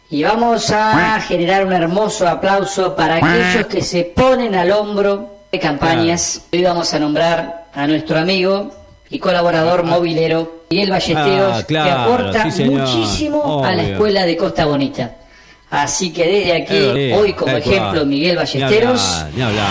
[0.09, 5.59] y vamos a generar un hermoso aplauso para aquellos que se ponen al hombro de
[5.59, 6.45] campañas.
[6.53, 8.71] Hoy vamos a nombrar a nuestro amigo
[9.15, 14.35] y colaborador movilero Miguel Ballesteros, Ah, claro, que aporta sí, muchísimo a la escuela de
[14.35, 15.15] Costa Bonita.
[15.71, 18.07] Así que desde aquí, Sí, hoy como ejemplo, cual.
[18.07, 19.67] Miguel Ni Ballesteros, hablar, Ni hablar.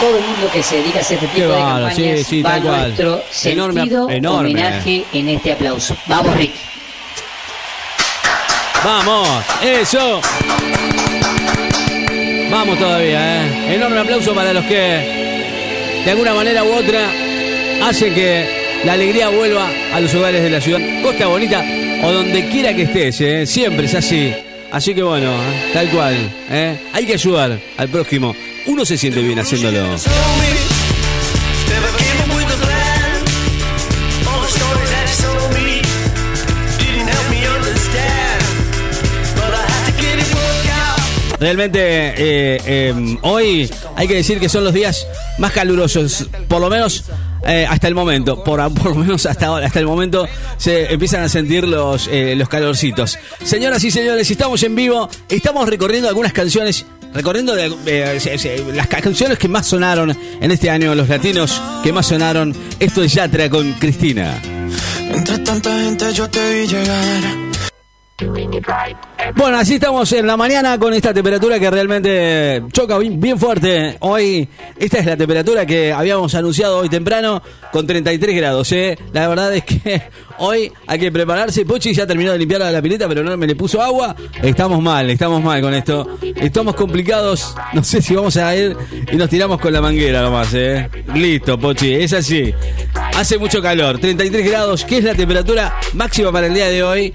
[0.00, 2.42] todo el mundo que se dedica a hacer este tipo Qué de campañas sí, sí,
[2.42, 4.50] va nuestro Enorme, sentido enorme.
[4.50, 5.96] homenaje en este aplauso.
[6.06, 6.52] Vamos, Rick.
[8.84, 9.28] Vamos,
[9.62, 10.20] eso.
[12.50, 13.74] Vamos todavía, ¿eh?
[13.76, 17.00] Enorme aplauso para los que, de alguna manera u otra,
[17.88, 20.80] hacen que la alegría vuelva a los hogares de la ciudad.
[21.02, 21.64] Costa Bonita
[22.02, 23.46] o donde quiera que estés, ¿eh?
[23.46, 24.32] Siempre es así.
[24.70, 25.70] Así que bueno, ¿eh?
[25.72, 26.14] tal cual,
[26.50, 26.76] ¿eh?
[26.92, 28.34] Hay que ayudar al prójimo.
[28.66, 29.96] Uno se siente bien haciéndolo.
[41.44, 46.70] Realmente eh, eh, hoy hay que decir que son los días más calurosos, por lo
[46.70, 47.04] menos
[47.46, 50.26] eh, hasta el momento, por, por lo menos hasta ahora, hasta el momento
[50.56, 53.18] se empiezan a sentir los, eh, los calorcitos.
[53.44, 59.46] Señoras y señores, estamos en vivo, estamos recorriendo algunas canciones, recorriendo las ca- canciones que
[59.48, 62.56] más sonaron en este año, los latinos que más sonaron.
[62.80, 64.40] Esto es Yatra con Cristina.
[65.12, 67.53] Entre tanta gente yo te vi llegar.
[69.34, 73.96] Bueno, así estamos en la mañana con esta temperatura que realmente choca bien, fuerte.
[74.00, 74.48] Hoy,
[74.78, 78.70] esta es la temperatura que habíamos anunciado hoy temprano con 33 grados.
[78.70, 78.96] ¿eh?
[79.12, 80.00] La verdad es que
[80.38, 81.64] hoy hay que prepararse.
[81.64, 84.14] Pochi ya terminó de limpiar la pileta, pero no me le puso agua.
[84.40, 86.16] Estamos mal, estamos mal con esto.
[86.36, 87.56] Estamos complicados.
[87.72, 88.76] No sé si vamos a ir
[89.10, 90.54] y nos tiramos con la manguera nomás.
[90.54, 90.88] ¿eh?
[91.14, 92.54] Listo, Pochi, es así.
[93.14, 97.12] Hace mucho calor, 33 grados, que es la temperatura máxima para el día de hoy.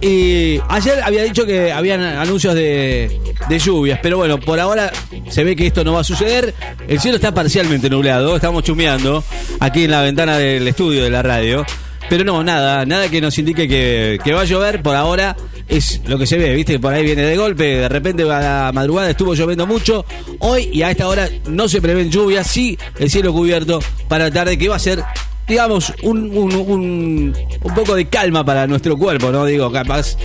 [0.00, 3.20] Y ayer había dicho que habían anuncios de,
[3.62, 4.90] lluvias, pero bueno, por ahora
[5.28, 6.54] se ve que esto no va a suceder.
[6.88, 9.22] El cielo está parcialmente nublado, estamos chumeando
[9.60, 11.66] aquí en la ventana del estudio de la radio.
[12.08, 15.36] Pero no, nada, nada que nos indique que, que va a llover por ahora.
[15.68, 18.70] Es lo que se ve, viste, por ahí viene de golpe, de repente a la
[18.72, 20.06] madrugada estuvo lloviendo mucho.
[20.38, 24.30] Hoy y a esta hora no se prevén lluvias, sí el cielo cubierto para la
[24.30, 25.02] tarde, que va a ser
[25.46, 29.44] digamos, un, un, un, un poco de calma para nuestro cuerpo, ¿no?
[29.44, 30.16] Digo, capaz,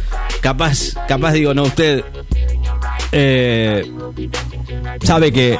[0.41, 2.03] capaz, capaz, digo, no, usted
[3.11, 3.91] eh,
[5.03, 5.57] sabe que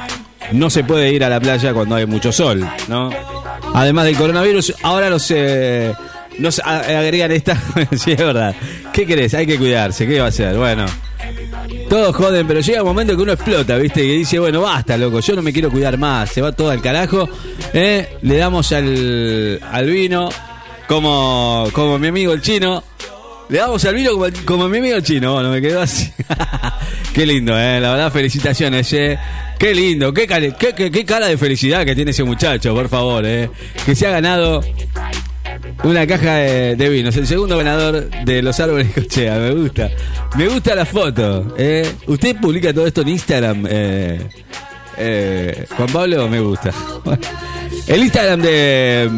[0.51, 3.09] no se puede ir a la playa cuando hay mucho sol, ¿no?
[3.73, 5.93] Además del coronavirus, ahora nos, eh,
[6.39, 7.55] nos agregan esta...
[7.97, 8.55] sí, es verdad.
[8.93, 9.33] ¿Qué querés?
[9.33, 10.55] Hay que cuidarse, ¿qué va a hacer?
[10.57, 10.85] Bueno.
[11.89, 14.03] Todos joden, pero llega un momento que uno explota, ¿viste?
[14.03, 16.81] Y dice, bueno, basta, loco, yo no me quiero cuidar más, se va todo al
[16.81, 17.29] carajo.
[17.73, 18.17] ¿eh?
[18.21, 20.27] Le damos al, al vino,
[20.87, 22.83] como, como mi amigo el chino,
[23.49, 26.11] Le damos al vino como, como mi amigo chino, bueno, me quedó así.
[27.13, 29.17] qué lindo, eh, la verdad, felicitaciones, eh.
[29.57, 33.25] Qué lindo, qué, qué, qué- qué cara de felicidad que tiene ese muchacho, por favor,
[33.25, 33.49] eh.
[33.85, 34.61] Que se ha ganado
[35.83, 39.89] una caja de, vinos, el segundo ganador de los árboles cochea, me gusta.
[40.35, 41.89] Me gusta la foto, eh.
[42.07, 44.29] Usted publica todo esto en Instagram, eh.
[44.97, 46.71] eh, Juan Pablo, me gusta.
[47.87, 49.09] El Instagram de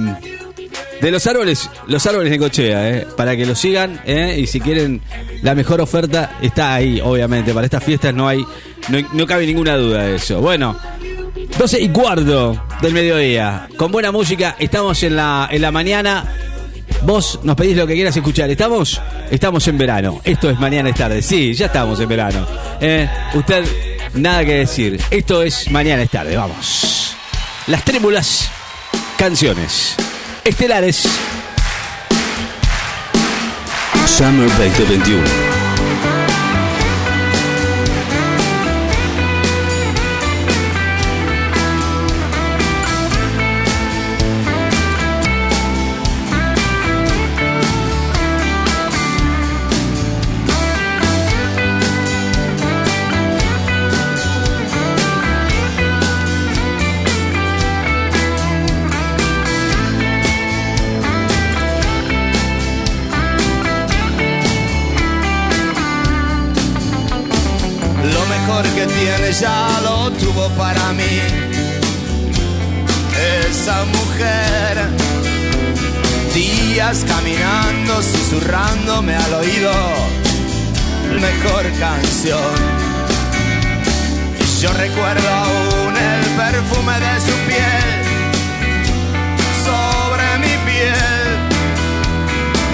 [1.01, 5.01] de los árboles, los árboles de cochea, eh, para que lo sigan, y si quieren
[5.41, 7.53] la mejor oferta está ahí, obviamente.
[7.53, 8.45] Para estas fiestas no hay,
[8.89, 10.41] no, no cabe ninguna duda de eso.
[10.41, 10.77] Bueno,
[11.57, 16.25] 12 y cuarto del mediodía, con buena música, estamos en la, en la mañana.
[17.03, 18.49] Vos nos pedís lo que quieras escuchar.
[18.49, 19.01] ¿Estamos?
[19.31, 20.21] Estamos en verano.
[20.23, 21.21] Esto es mañana es tarde.
[21.21, 22.45] Sí, ya estamos en verano.
[22.81, 23.65] Eh, usted,
[24.15, 24.99] nada que decir.
[25.09, 26.35] Esto es mañana es tarde.
[26.35, 27.15] Vamos.
[27.67, 28.49] Las trémulas
[29.17, 29.95] canciones
[30.43, 31.07] estelares.
[34.05, 35.58] Summer 2021.
[68.99, 71.15] Tiene ya lo tuvo para mí.
[73.47, 74.73] Esa mujer,
[76.33, 79.71] días caminando, susurrándome al oído,
[81.27, 82.55] mejor canción.
[84.61, 87.87] Yo recuerdo aún el perfume de su piel
[89.67, 91.29] sobre mi piel.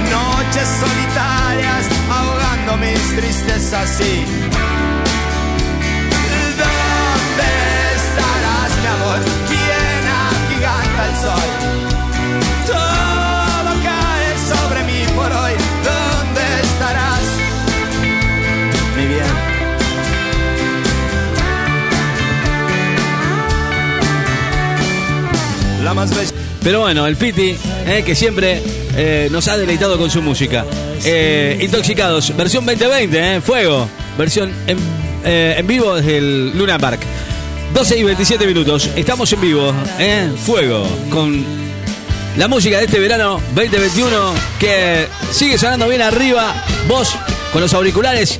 [0.09, 4.74] Noches solitarias ahogando mis tristezas y
[26.64, 28.62] Pero bueno, el Piti, eh, que siempre
[28.96, 30.66] eh, nos ha deleitado con su música.
[31.04, 33.88] Eh, Intoxicados, versión 2020, eh, Fuego,
[34.18, 34.78] versión en,
[35.24, 37.02] en vivo desde el Luna Park.
[37.74, 39.74] 12 y 27 minutos, estamos en vivo,
[40.46, 41.43] Fuego, con
[42.38, 46.54] la música de este verano 2021 que sigue sonando bien arriba.
[46.88, 47.16] Vos
[47.52, 48.39] con los auriculares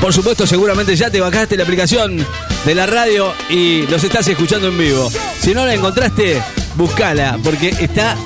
[0.00, 2.24] por supuesto, seguramente ya te bajaste la aplicación
[2.64, 5.10] de la radio y los estás escuchando en vivo.
[5.40, 6.40] Si no la encontraste,
[6.76, 8.16] buscala, porque está,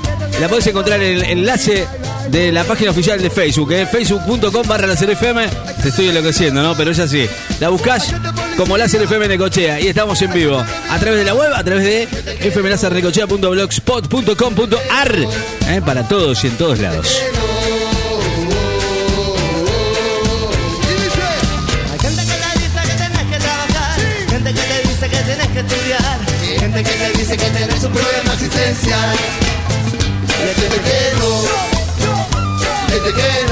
[0.41, 1.87] la podés encontrar en el enlace
[2.31, 5.47] de la página oficial de Facebook, eh, facebook.com barra la FM.
[5.83, 6.75] Te estoy enloqueciendo, ¿no?
[6.77, 7.27] Pero es así.
[7.61, 8.15] La buscás
[8.57, 10.65] como la de Cochea y estamos en vivo.
[10.91, 12.07] A través de la web, a través de
[12.51, 15.19] fmlazarnecochea.blogspot.com.ar
[15.69, 17.23] eh, para todos y en todos lados.
[28.91, 31.13] Hay gente que
[32.89, 33.52] gente que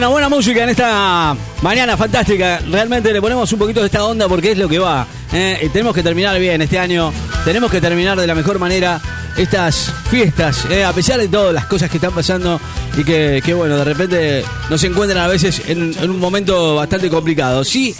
[0.00, 2.60] Bueno, buena música en esta mañana fantástica.
[2.70, 5.06] Realmente le ponemos un poquito de esta onda porque es lo que va.
[5.30, 5.68] ¿eh?
[5.74, 7.12] Tenemos que terminar bien este año.
[7.44, 8.98] Tenemos que terminar de la mejor manera
[9.36, 10.64] estas fiestas.
[10.70, 10.84] ¿eh?
[10.84, 12.58] A pesar de todas las cosas que están pasando
[12.96, 17.62] y que, bueno, de repente nos encuentran a veces en, un momento bastante complicado.
[17.62, 17.94] Sí,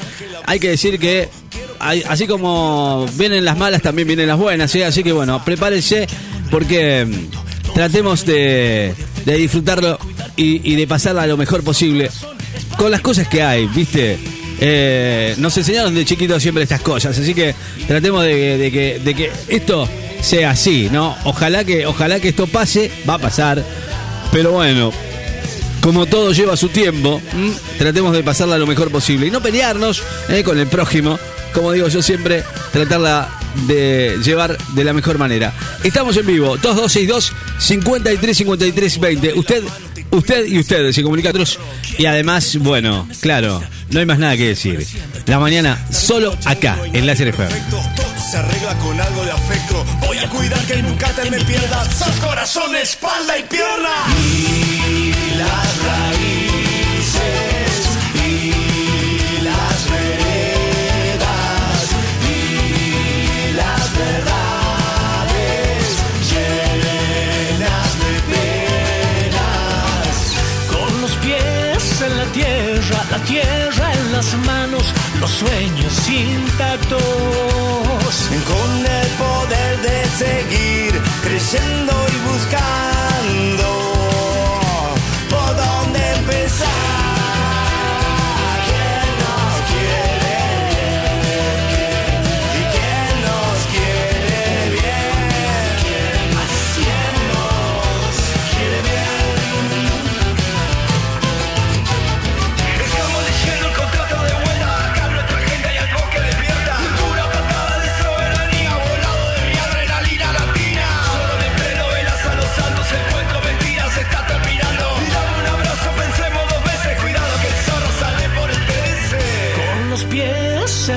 [0.46, 1.28] hay que decir que
[2.08, 4.74] así como vienen las malas, también vienen las buenas.
[4.74, 4.86] ¿eh?
[4.86, 6.06] Así que bueno, prepárense
[6.50, 8.94] porque mm, tratemos de
[9.26, 9.98] disfrutarlo
[10.36, 12.10] y, de pasarla lo mejor posible
[12.76, 14.18] con las cosas que hay, ¿viste?
[14.60, 17.54] Eh, nos enseñaron de chiquitos siempre estas cosas, así que
[17.86, 19.88] tratemos de, que, de que esto
[20.20, 21.16] sea así, ¿no?
[21.24, 23.64] Ojalá que, ojalá que esto pase, va a pasar,
[24.32, 24.92] pero bueno,
[25.80, 27.20] como todo lleva su tiempo,
[27.78, 31.18] tratemos de pasarla lo mejor posible y no pelearnos eh, con el prójimo.
[31.54, 33.28] Como digo yo siempre, tratarla
[33.66, 35.52] de llevar de la mejor manera.
[35.82, 39.34] Estamos en vivo, 2262 53 53 20.
[39.34, 39.64] Usted,
[40.10, 41.58] usted y usted se comunican otros
[41.98, 44.86] y además, bueno, claro, no hay más nada que decir.
[45.26, 47.50] La mañana solo acá en Láser FM.
[47.50, 49.84] Perfecto, todo se arregla con algo de afecto.
[50.00, 51.94] Voy a cuidar que nunca te me pierdas.
[51.94, 53.90] Sos corazón, espalda y pierna.
[54.26, 56.39] Y las raíces,
[73.30, 74.84] tierra, en las manos,
[75.20, 77.02] los sueños intactos.
[78.50, 83.79] Con el poder de seguir creyendo y buscando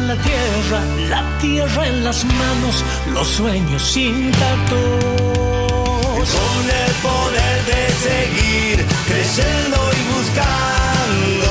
[0.08, 0.80] la tierra,
[1.10, 2.84] la tierra en las manos,
[3.14, 4.80] los sueños intactos.
[6.38, 11.43] Con el poder de seguir creyendo y buscando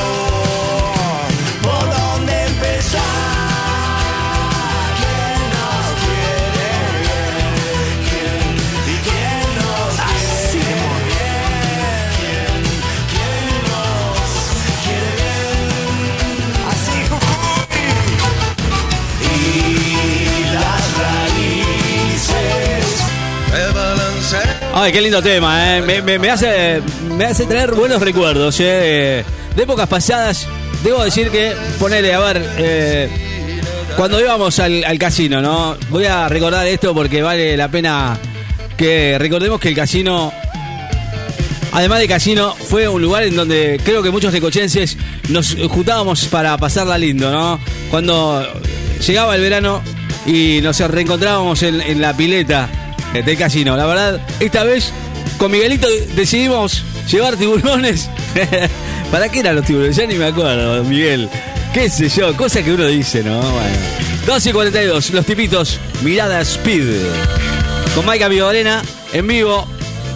[24.82, 26.02] Ay, qué lindo tema, ¿eh?
[26.02, 26.82] me, hace,
[27.16, 29.24] me hace traer buenos recuerdos ¿eh?
[29.54, 30.48] de, épocas pasadas.
[30.82, 33.08] Debo decir que, ponele, a ver, eh,
[33.96, 35.76] cuando íbamos al, casino, ¿no?
[35.88, 38.18] Voy a recordar esto porque vale la pena
[38.76, 40.32] que recordemos que el casino,
[41.70, 46.58] además de casino, fue un lugar en donde creo que muchos necochenses nos juntábamos para
[46.58, 47.60] pasarla lindo, ¿no?
[47.88, 48.44] Cuando
[49.06, 49.80] llegaba el verano
[50.26, 52.68] y nos reencontrábamos en, la pileta
[53.12, 53.76] del casino.
[53.76, 54.92] La verdad, esta vez
[55.38, 55.86] con Miguelito
[56.16, 58.08] decidimos llevar tiburones.
[59.10, 59.96] ¿Para qué eran los tiburones?
[59.96, 61.28] Ya ni me acuerdo, Miguel.
[61.74, 62.36] ¿Qué sé yo?
[62.36, 63.38] Cosas que uno dice, ¿no?
[63.38, 63.76] Bueno.
[64.26, 66.86] 12 y 42, los tipitos, mirada speed.
[67.94, 68.82] Con Maika Vigorena
[69.12, 69.66] en vivo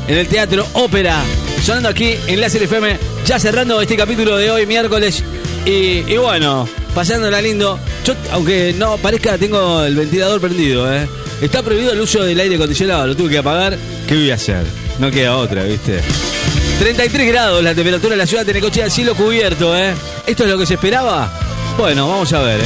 [0.08, 1.22] en el Teatro Ópera.
[1.62, 5.22] Sonando aquí en Láser FM, ya cerrando este capítulo de hoy, miércoles.
[5.64, 7.78] Y, y bueno, pasándola lindo.
[8.04, 11.08] Yo, aunque no parezca, tengo el ventilador prendido, ¿eh?
[11.40, 13.76] Está prohibido el uso del aire acondicionado, lo tuve que apagar.
[14.08, 14.64] ¿Qué voy a hacer?
[14.98, 16.00] No queda otra, ¿viste?
[16.78, 19.94] 33 grados la temperatura de la ciudad de Necochea, cielo cubierto, ¿eh?
[20.26, 21.30] ¿Esto es lo que se esperaba?
[21.76, 22.64] Bueno, vamos a ver, ¿eh?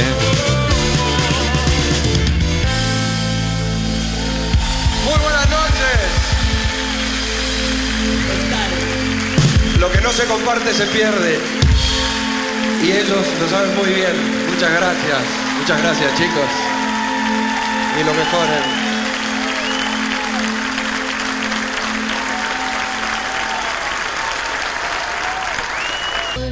[5.05, 5.99] Muy buenas noches.
[9.79, 11.39] Lo que no se comparte se pierde.
[12.83, 14.13] Y ellos lo saben muy bien.
[14.49, 15.19] Muchas gracias.
[15.59, 16.70] Muchas gracias, chicos.
[17.99, 18.45] Y lo mejor.
[18.47, 18.91] eh.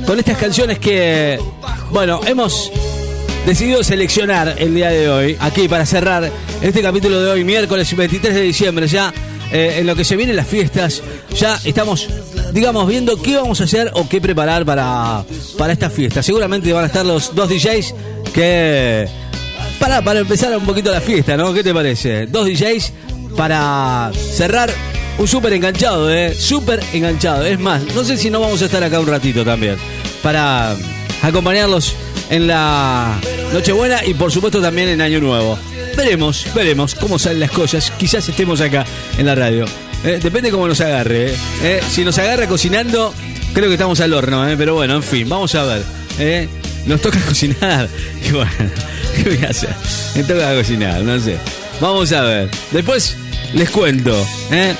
[0.09, 1.39] con estas canciones que,
[1.91, 2.71] bueno, hemos
[3.45, 6.31] decidido seleccionar el día de hoy, aquí para cerrar
[6.63, 9.13] este capítulo de hoy, miércoles 23 de diciembre, ya
[9.51, 11.03] eh, en lo que se vienen las fiestas,
[11.35, 12.09] ya estamos,
[12.53, 15.23] digamos, viendo qué vamos a hacer o qué preparar para,
[15.59, 16.23] para esta fiesta.
[16.23, 17.93] Seguramente van a estar los dos DJs
[18.33, 19.28] que...
[19.79, 21.53] Para, para empezar un poquito la fiesta, ¿no?
[21.53, 22.27] ¿Qué te parece?
[22.27, 22.93] Dos DJs
[23.37, 24.69] para cerrar
[25.17, 26.33] un súper enganchado, ¿eh?
[26.33, 27.45] Súper enganchado.
[27.45, 29.77] Es más, no sé si no vamos a estar acá un ratito también.
[30.21, 30.75] Para
[31.21, 31.95] acompañarlos
[32.29, 33.17] en la
[33.53, 35.57] Nochebuena y por supuesto también en Año Nuevo.
[35.95, 37.91] Veremos, veremos cómo salen las cosas.
[37.97, 38.85] Quizás estemos acá
[39.17, 39.65] en la radio.
[40.03, 41.31] Eh, depende cómo nos agarre.
[41.31, 41.37] ¿eh?
[41.63, 43.13] Eh, si nos agarra cocinando,
[43.53, 44.47] creo que estamos al horno.
[44.47, 44.55] ¿eh?
[44.57, 46.47] Pero bueno, en fin, vamos a ver.
[46.85, 47.89] Nos toca cocinar.
[48.25, 48.51] Y bueno,
[49.23, 49.75] ¿qué voy a hacer?
[50.15, 51.37] Me toca cocinar, no sé.
[51.81, 52.49] Vamos a ver.
[52.71, 53.15] Después
[53.53, 54.25] les cuento.
[54.51, 54.75] ¿eh?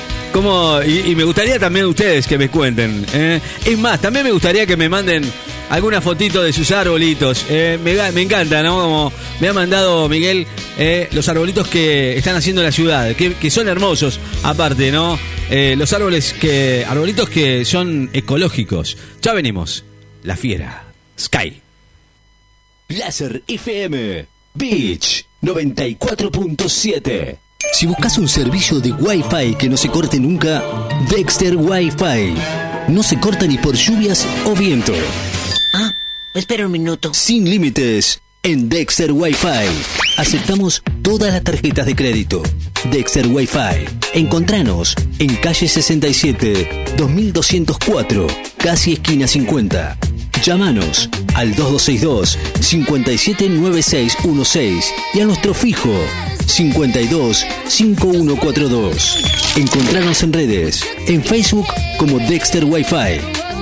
[1.06, 3.06] Y, me gustaría también ustedes que me cuenten.
[3.14, 3.42] ¿eh?
[3.66, 5.24] Es más, también me gustaría que me manden
[5.70, 7.46] alguna fotito de sus arbolitos.
[7.50, 7.78] ¿eh?
[7.84, 8.80] me, encanta, ¿no?
[8.80, 10.46] Como me ha mandado Miguel
[10.78, 15.20] eh, los arbolitos que están haciendo en la ciudad, que, que son hermosos, aparte, ¿no?
[15.50, 16.86] Los árboles que.
[16.88, 18.98] arbolitos que son ecológicos.
[19.22, 19.84] Ya venimos.
[20.24, 20.86] La fiera.
[21.20, 21.68] Sky.
[22.90, 24.26] Láser FM
[24.56, 25.26] Beach.
[25.44, 27.38] 94.7.
[27.72, 30.64] Si buscas un servicio de Wi-Fi que no se corte nunca,
[31.08, 32.34] Dexter Wi-Fi.
[32.88, 34.94] No se corta ni por lluvias o viento.
[35.76, 35.92] Ah,
[36.34, 37.14] espera un minuto.
[37.14, 39.68] Sin límites en Dexter Wi-Fi.
[40.18, 42.42] Aceptamos todas las tarjetas de crédito.
[42.92, 43.86] Dexter Wi-Fi.
[44.16, 48.26] Encontranos en calle 67, 2204,
[48.58, 49.96] casi esquina 50.
[50.44, 51.08] Llámanos
[51.40, 55.94] al 2262 579616 y a nuestro fijo
[56.46, 59.56] 52 5142.
[59.56, 61.68] Encontranos en redes, en Facebook
[61.98, 63.22] como Dexter Wi-Fi,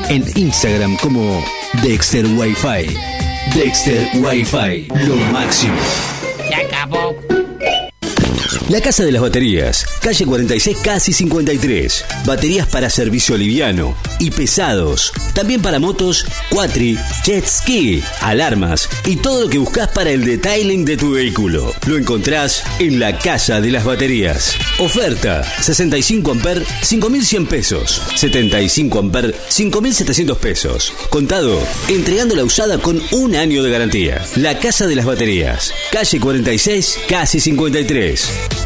[0.10, 1.46] en Instagram como
[1.84, 2.98] Dexter Wi-Fi.
[3.54, 5.78] Dexter Wi-Fi, lo máximo.
[6.48, 7.07] Se acabó.
[8.70, 12.04] La Casa de las Baterías, calle 46 casi 53.
[12.26, 15.14] Baterías para servicio liviano y pesados.
[15.34, 20.84] También para motos, quatri, jet ski, alarmas y todo lo que buscas para el detailing
[20.84, 21.74] de tu vehículo.
[21.86, 24.58] Lo encontrás en la Casa de las Baterías.
[24.80, 28.02] Oferta: 65 amper, 5100 pesos.
[28.16, 30.92] 75 amper, 5700 pesos.
[31.10, 31.58] Contado,
[31.88, 34.22] entregando la usada con un año de garantía.
[34.36, 38.57] La Casa de las Baterías, calle 46 casi 53.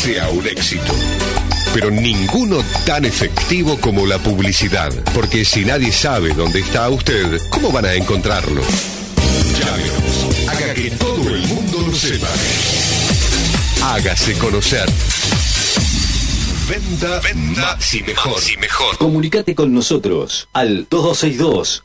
[0.00, 0.94] Sea un éxito.
[1.74, 4.90] Pero ninguno tan efectivo como la publicidad.
[5.12, 8.62] Porque si nadie sabe dónde está usted, ¿cómo van a encontrarlo?
[9.58, 10.48] Llámenos.
[10.48, 12.28] Haga que todo el mundo lo sepa.
[13.92, 14.88] Hágase conocer.
[16.66, 18.40] Venda, venda, si mejor.
[18.40, 18.96] Si mejor.
[18.96, 21.84] Comunicate con nosotros al 2262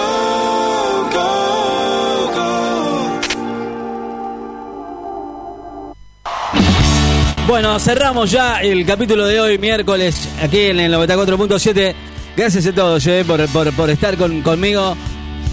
[7.51, 11.93] Bueno, cerramos ya el capítulo de hoy, miércoles, aquí en el 94.7.
[12.37, 14.95] Gracias a todos eh, por, por- estar con- conmigo.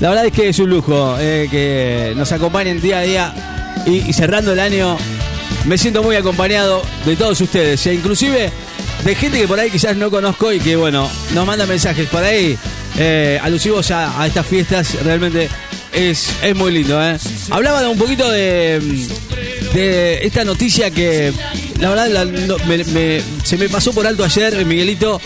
[0.00, 3.34] La verdad es que es un lujo eh, que nos acompañen día a día
[3.84, 4.96] y, y cerrando el año.
[5.64, 8.52] Me siento muy acompañado de todos ustedes, e inclusive
[9.04, 12.22] de gente que por ahí quizás no conozco y que, bueno, nos manda mensajes por
[12.22, 12.56] ahí
[12.96, 14.94] eh, alusivos a, a estas fiestas.
[15.02, 15.48] Realmente
[15.92, 17.02] es, es muy lindo.
[17.04, 17.18] eh.
[17.50, 18.80] Hablaba de un poquito de,
[19.72, 21.32] de esta noticia que,
[21.80, 22.26] la verdad,
[23.44, 25.20] se me pasó por alto ayer, Miguelito.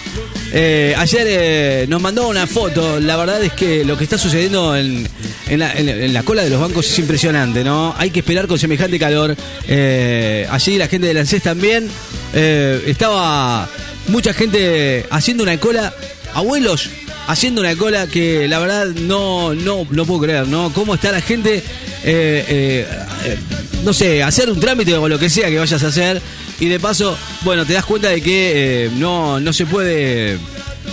[0.54, 3.00] Eh, ayer eh, nos mandó una foto.
[3.00, 5.08] La verdad es que lo que está sucediendo en,
[5.48, 7.94] en la, cola de los bancos es impresionante, ¿no?
[7.96, 9.34] Hay que esperar con semejante calor.
[9.66, 11.88] Eh, allí la gente de Lancés también.
[12.34, 13.68] eh, estaba
[14.08, 15.94] mucha gente haciendo una cola.
[16.34, 16.88] Abuelos
[17.26, 20.72] haciendo una cola que la verdad no, no, no puedo creer, ¿no?
[20.72, 21.62] ¿Cómo está la gente?
[22.04, 22.86] eh, eh,
[23.26, 23.38] eh,
[23.84, 26.20] no sé, hacer un trámite o lo que sea que vayas a hacer.
[26.60, 30.38] Y de paso, bueno, te das cuenta de que no, no se puede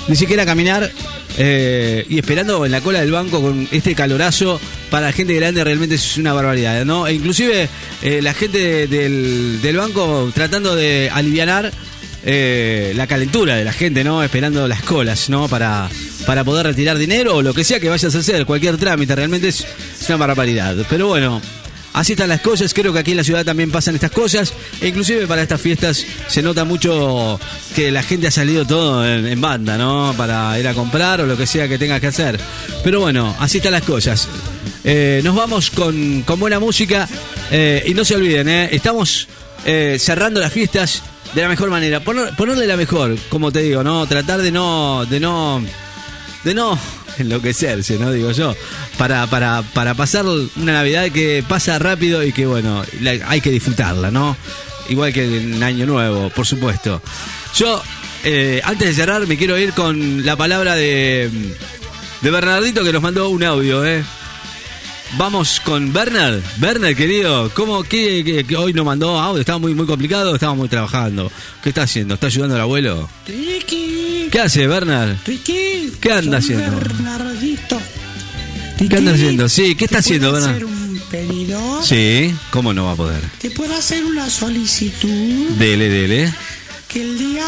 [0.07, 0.89] ni siquiera caminar.
[1.38, 4.59] y esperando en la cola del banco con este calorazo
[4.89, 7.07] para la gente grande realmente es una barbaridad, ¿no?
[7.07, 7.69] E inclusive
[8.21, 11.71] la gente de- del, del banco tratando de alivianar
[12.26, 14.22] eh, la calentura de la gente, ¿no?
[14.22, 15.47] Esperando las colas, ¿no?
[15.47, 15.89] Para,
[16.26, 19.47] para poder retirar dinero o lo que sea que vayas a hacer, cualquier trámite, realmente
[19.47, 19.65] es,
[20.07, 20.76] una barbaridad.
[20.89, 21.41] Pero bueno,
[21.93, 24.89] así están las cosas, creo que aquí en la ciudad también pasan estas cosas, e
[24.89, 27.39] inclusive para estas fiestas se nota mucho
[27.74, 30.13] que la gente ha salido todo en, banda, ¿no?
[30.17, 32.38] Para ir a comprar o lo que sea que tengas que hacer.
[32.84, 34.28] Pero bueno, así están las cosas.
[34.84, 37.07] Eh, nos vamos con, buena música
[37.49, 39.30] eh, y no se olviden, estamos
[39.99, 41.03] cerrando las fiestas
[41.34, 41.99] de la mejor manera.
[42.03, 44.05] Poner- ponerle la mejor, como te digo, ¿no?
[44.07, 45.63] Tratar de no, de no,
[46.43, 46.77] de no
[47.17, 48.11] enloquecerse, ¿no?
[48.11, 48.55] Digo yo.
[48.97, 53.51] Para, para, para pasar una Navidad que pasa rápido y que, bueno, la- hay que
[53.51, 54.36] disfrutarla, ¿no?
[54.89, 57.01] Igual que en Año Nuevo, por supuesto.
[57.55, 57.82] Yo,
[58.23, 61.30] eh, antes de cerrar, me quiero ir con la palabra de,
[62.21, 64.03] de Bernardito que nos mandó un audio, ¿eh?
[65.18, 66.39] Vamos con Bernard.
[66.57, 69.39] Bernard, querido, ¿cómo qué, qué- qué hoy nos mandó audio?
[69.41, 71.32] Estaba muy muy complicado, estaba muy trabajando.
[71.64, 72.14] ¿Qué está haciendo?
[72.14, 73.10] ¿Está ayudando al abuelo?
[73.28, 75.16] Ricky, ¿Qué hace, Bernard?
[75.26, 75.91] Ricky.
[75.99, 76.76] ¿Qué anda haciendo?
[76.80, 77.82] Bernardito.
[78.78, 79.49] ¿Qué anda haciendo?
[79.49, 80.51] Sí, ¿qué está ¿te haciendo, Bernard?
[80.51, 81.82] hacer un pedido?
[81.84, 83.22] Sí, ¿cómo no va a poder?
[83.41, 85.49] ¿Te puedo hacer una solicitud?
[85.57, 86.34] Dele, dele.
[86.88, 87.45] que el día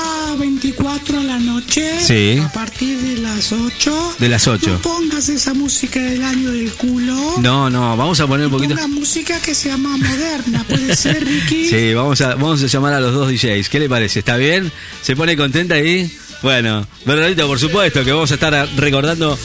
[1.01, 2.39] 24 a la noche, Sí.
[2.43, 4.69] a partir de las 8, De las 8.
[4.71, 7.35] no pongas esa música del año del culo.
[7.39, 8.75] No, no, vamos a poner un poquito.
[8.75, 11.69] Ponga música que se llama moderna, puede ser, Ricky.
[11.69, 13.69] Sí, vamos a, vamos a llamar a los dos DJs.
[13.69, 14.19] ¿Qué le parece?
[14.19, 14.71] ¿Está bien?
[15.01, 16.11] ¿Se pone contenta ahí?
[16.43, 19.37] Bueno, Bernardito, por supuesto que vamos a estar recordando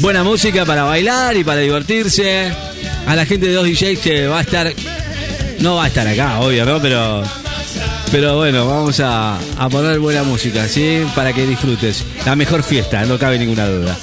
[0.00, 2.52] buena música para bailar y para divertirse.
[3.06, 4.72] A la gente de dos DJs que va a estar.
[5.60, 6.80] No va a estar acá, obvio, ¿no?
[6.82, 7.22] Pero.
[8.10, 11.02] Pero bueno, vamos a, a poner buena música, ¿sí?
[11.14, 12.04] Para que disfrutes.
[12.24, 13.96] La mejor fiesta, no cabe ninguna duda.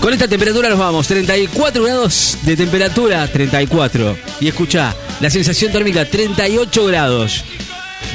[0.00, 4.16] Con esta temperatura nos vamos, 34 grados de temperatura, 34.
[4.40, 7.44] Y escucha, la sensación térmica, 38 grados.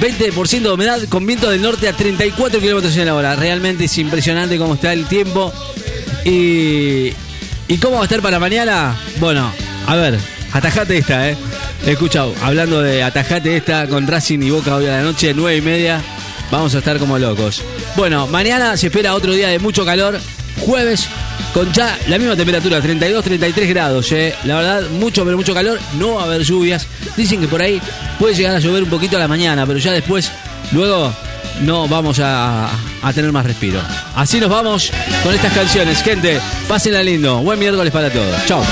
[0.01, 3.35] 20% de humedad con viento del norte a 34 kilómetros en la hora.
[3.35, 5.53] Realmente es impresionante cómo está el tiempo.
[6.25, 7.13] Y,
[7.69, 8.95] ¿Y cómo va a estar para mañana?
[9.19, 9.51] Bueno,
[9.85, 10.19] a ver,
[10.51, 11.37] atajate esta, ¿eh?
[11.85, 15.61] Escucha, hablando de atajate esta con Racing y Boca hoy a la noche, 9 y
[15.61, 16.01] media.
[16.51, 17.61] Vamos a estar como locos.
[17.95, 20.19] Bueno, mañana se espera otro día de mucho calor.
[20.65, 21.07] Jueves
[21.53, 24.11] con ya la misma temperatura, 32, 33 grados.
[24.11, 24.35] ¿eh?
[24.43, 25.79] La verdad, mucho, pero mucho calor.
[25.97, 26.87] No va a haber lluvias.
[27.15, 27.81] Dicen que por ahí
[28.19, 30.31] puede llegar a llover un poquito a la mañana, pero ya después,
[30.71, 31.13] luego,
[31.61, 32.69] no vamos a,
[33.01, 33.81] a tener más respiro.
[34.15, 34.91] Así nos vamos
[35.23, 36.01] con estas canciones.
[36.01, 37.37] Gente, pásenla lindo.
[37.39, 38.45] Buen miércoles para todos.
[38.45, 38.63] Chao.